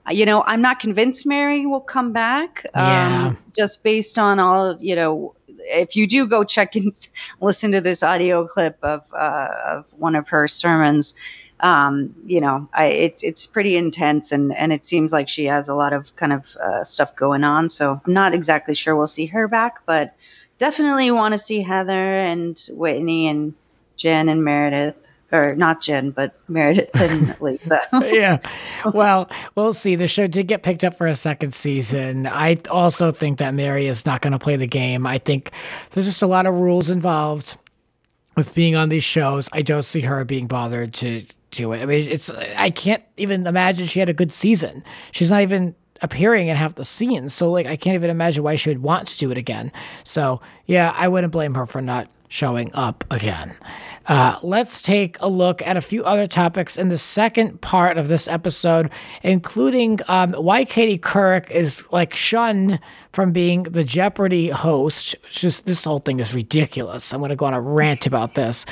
you 0.10 0.26
know, 0.26 0.44
I'm 0.44 0.62
not 0.62 0.80
convinced 0.80 1.26
Mary 1.26 1.66
will 1.66 1.82
come 1.82 2.12
back. 2.12 2.66
Um, 2.74 2.86
yeah. 2.86 3.36
Just 3.56 3.84
based 3.84 4.20
on 4.20 4.40
all 4.40 4.66
of 4.66 4.84
you 4.84 4.96
know 4.96 5.36
if 5.64 5.96
you 5.96 6.08
do 6.08 6.26
go 6.28 6.44
check 6.44 6.76
and 6.76 6.94
listen 7.42 7.72
to 7.72 7.82
this 7.82 8.04
audio 8.04 8.46
clip 8.48 8.78
of 8.84 9.06
uh, 9.14 9.50
of 9.66 9.94
one 9.94 10.16
of 10.16 10.28
her 10.30 10.48
sermons, 10.48 11.14
um, 11.62 12.14
you 12.26 12.42
know, 12.42 12.68
I, 12.74 12.86
it's 12.88 13.24
it's 13.24 13.46
pretty 13.46 13.78
intense, 13.78 14.32
and 14.32 14.54
and 14.56 14.74
it 14.74 14.86
seems 14.86 15.14
like 15.14 15.30
she 15.30 15.46
has 15.46 15.70
a 15.70 15.76
lot 15.76 15.94
of 15.94 16.16
kind 16.16 16.34
of 16.34 16.56
uh, 16.58 16.84
stuff 16.84 17.16
going 17.16 17.44
on. 17.44 17.70
So 17.70 18.02
I'm 18.06 18.14
not 18.14 18.34
exactly 18.34 18.76
sure 18.76 18.96
we'll 18.96 19.08
see 19.08 19.28
her 19.28 19.48
back, 19.48 19.86
but 19.86 20.16
definitely 20.58 21.12
want 21.12 21.34
to 21.34 21.38
see 21.38 21.62
Heather 21.62 22.20
and 22.20 22.60
Whitney 22.72 23.28
and 23.28 23.54
Jen 23.96 24.30
and 24.30 24.44
Meredith 24.44 25.08
or 25.32 25.56
not 25.56 25.82
Jen, 25.82 26.12
but 26.12 26.34
Meredith 26.48 26.90
and 26.96 27.40
Lisa. 27.40 27.82
yeah. 27.94 28.38
Well, 28.94 29.30
we'll 29.56 29.74
see. 29.74 29.96
The 29.96 30.08
show 30.08 30.26
did 30.26 30.48
get 30.48 30.64
picked 30.64 30.84
up 30.84 30.96
for 30.96 31.06
a 31.06 31.14
second 31.14 31.54
season. 31.54 32.26
I 32.26 32.58
also 32.70 33.12
think 33.12 33.38
that 33.38 33.54
Mary 33.54 33.86
is 33.86 34.08
not 34.08 34.22
going 34.22 34.34
to 34.34 34.40
play 34.40 34.56
the 34.56 34.66
game. 34.66 35.06
I 35.06 35.20
think 35.20 35.52
there's 35.92 36.08
just 36.08 36.24
a 36.24 36.28
lot 36.28 36.48
of 36.48 36.56
rules 36.56 36.90
involved 36.90 37.58
with 38.36 38.56
being 38.56 38.76
on 38.76 38.90
these 38.90 39.04
shows. 39.04 39.48
I 39.54 39.62
don't 39.62 39.84
see 39.84 40.02
her 40.02 40.26
being 40.26 40.48
bothered 40.48 40.94
to 40.96 41.26
to 41.52 41.74
it. 41.74 41.82
I 41.82 41.86
mean, 41.86 42.10
it's 42.10 42.30
I 42.30 42.70
can't 42.70 43.04
even 43.18 43.46
imagine 43.46 43.88
she 43.88 44.00
had 44.00 44.10
a 44.10 44.14
good 44.14 44.34
season. 44.34 44.84
She's 45.12 45.32
not 45.32 45.42
even 45.42 45.76
appearing 46.02 46.48
in 46.48 46.56
half 46.56 46.76
the 46.76 46.86
scenes, 46.86 47.34
so 47.34 47.52
like 47.52 47.68
I 47.68 47.76
can't 47.76 47.96
even 47.96 48.10
imagine 48.10 48.44
why 48.44 48.56
she 48.56 48.70
would 48.70 48.82
want 48.82 49.08
to 49.10 49.18
do 49.18 49.32
it 49.32 49.38
again. 49.38 49.72
So 50.04 50.42
yeah, 50.66 50.94
I 50.98 51.08
wouldn't 51.08 51.32
blame 51.32 51.54
her 51.56 51.66
for 51.66 51.82
not 51.82 52.10
showing 52.28 52.72
up 52.74 53.04
again. 53.12 53.54
Uh, 54.08 54.40
let's 54.42 54.82
take 54.82 55.18
a 55.20 55.28
look 55.28 55.62
at 55.62 55.78
a 55.78 55.82
few 55.82 56.04
other 56.04 56.26
topics 56.26 56.78
in 56.78 56.88
the 56.88 56.98
second 56.98 57.62
part 57.62 57.98
of 57.98 58.08
this 58.08 58.28
episode, 58.28 58.90
including 59.22 60.00
um, 60.08 60.34
why 60.34 60.66
Katie 60.66 60.98
Couric 60.98 61.52
is 61.52 61.84
like 61.92 62.16
shunned 62.16 62.80
from 63.12 63.32
being 63.32 63.64
the 63.64 63.84
Jeopardy 63.84 64.50
host. 64.50 65.16
Just 65.30 65.66
this 65.66 65.84
whole 65.84 66.00
thing 66.00 66.20
is 66.20 66.34
ridiculous. 66.34 67.14
I'm 67.14 67.20
going 67.20 67.30
to 67.30 67.36
go 67.36 67.46
on 67.46 67.54
a 67.54 67.62
rant 67.62 68.06
about 68.06 68.36
this, 68.36 68.66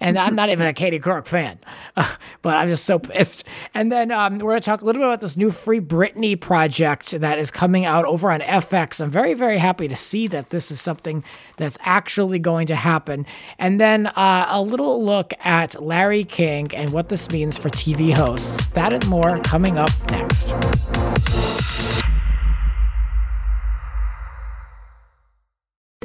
and 0.00 0.18
I'm 0.18 0.34
not 0.34 0.50
even 0.50 0.66
a 0.66 0.72
Katie 0.72 0.98
Couric 0.98 1.26
fan, 1.26 1.58
but 2.42 2.56
I'm 2.56 2.68
just 2.68 2.84
so 2.84 2.98
pissed. 2.98 3.44
And 3.72 3.90
then 3.90 4.10
um, 4.10 4.34
we're 4.38 4.52
going 4.52 4.60
to 4.60 4.64
talk 4.64 4.82
a 4.82 4.84
little 4.84 5.00
bit 5.00 5.06
about 5.06 5.20
this 5.20 5.36
new 5.36 5.50
Free 5.50 5.80
Britney 5.80 6.40
project 6.40 7.12
that 7.12 7.38
is 7.38 7.50
coming 7.50 7.84
out 7.84 8.04
over 8.04 8.30
on 8.30 8.40
FX. 8.40 9.00
I'm 9.00 9.10
very 9.10 9.34
very 9.34 9.58
happy 9.58 9.88
to 9.88 9.96
see 9.96 10.26
that 10.28 10.50
this 10.50 10.70
is 10.70 10.80
something 10.80 11.24
that's 11.56 11.78
actually 11.80 12.38
going 12.38 12.66
to 12.66 12.76
happen. 12.76 13.26
And 13.58 13.80
then 13.80 14.06
uh, 14.08 14.46
a 14.48 14.60
little 14.60 15.04
look 15.04 15.32
at 15.40 15.82
Larry 15.82 16.24
King 16.24 16.74
and 16.74 16.90
what 16.90 17.08
this 17.08 17.30
means 17.30 17.58
for 17.58 17.68
TV 17.68 18.12
hosts. 18.12 18.68
That 18.68 18.92
and 18.92 19.06
more 19.08 19.38
coming 19.40 19.78
up 19.78 19.90
next. 20.10 20.52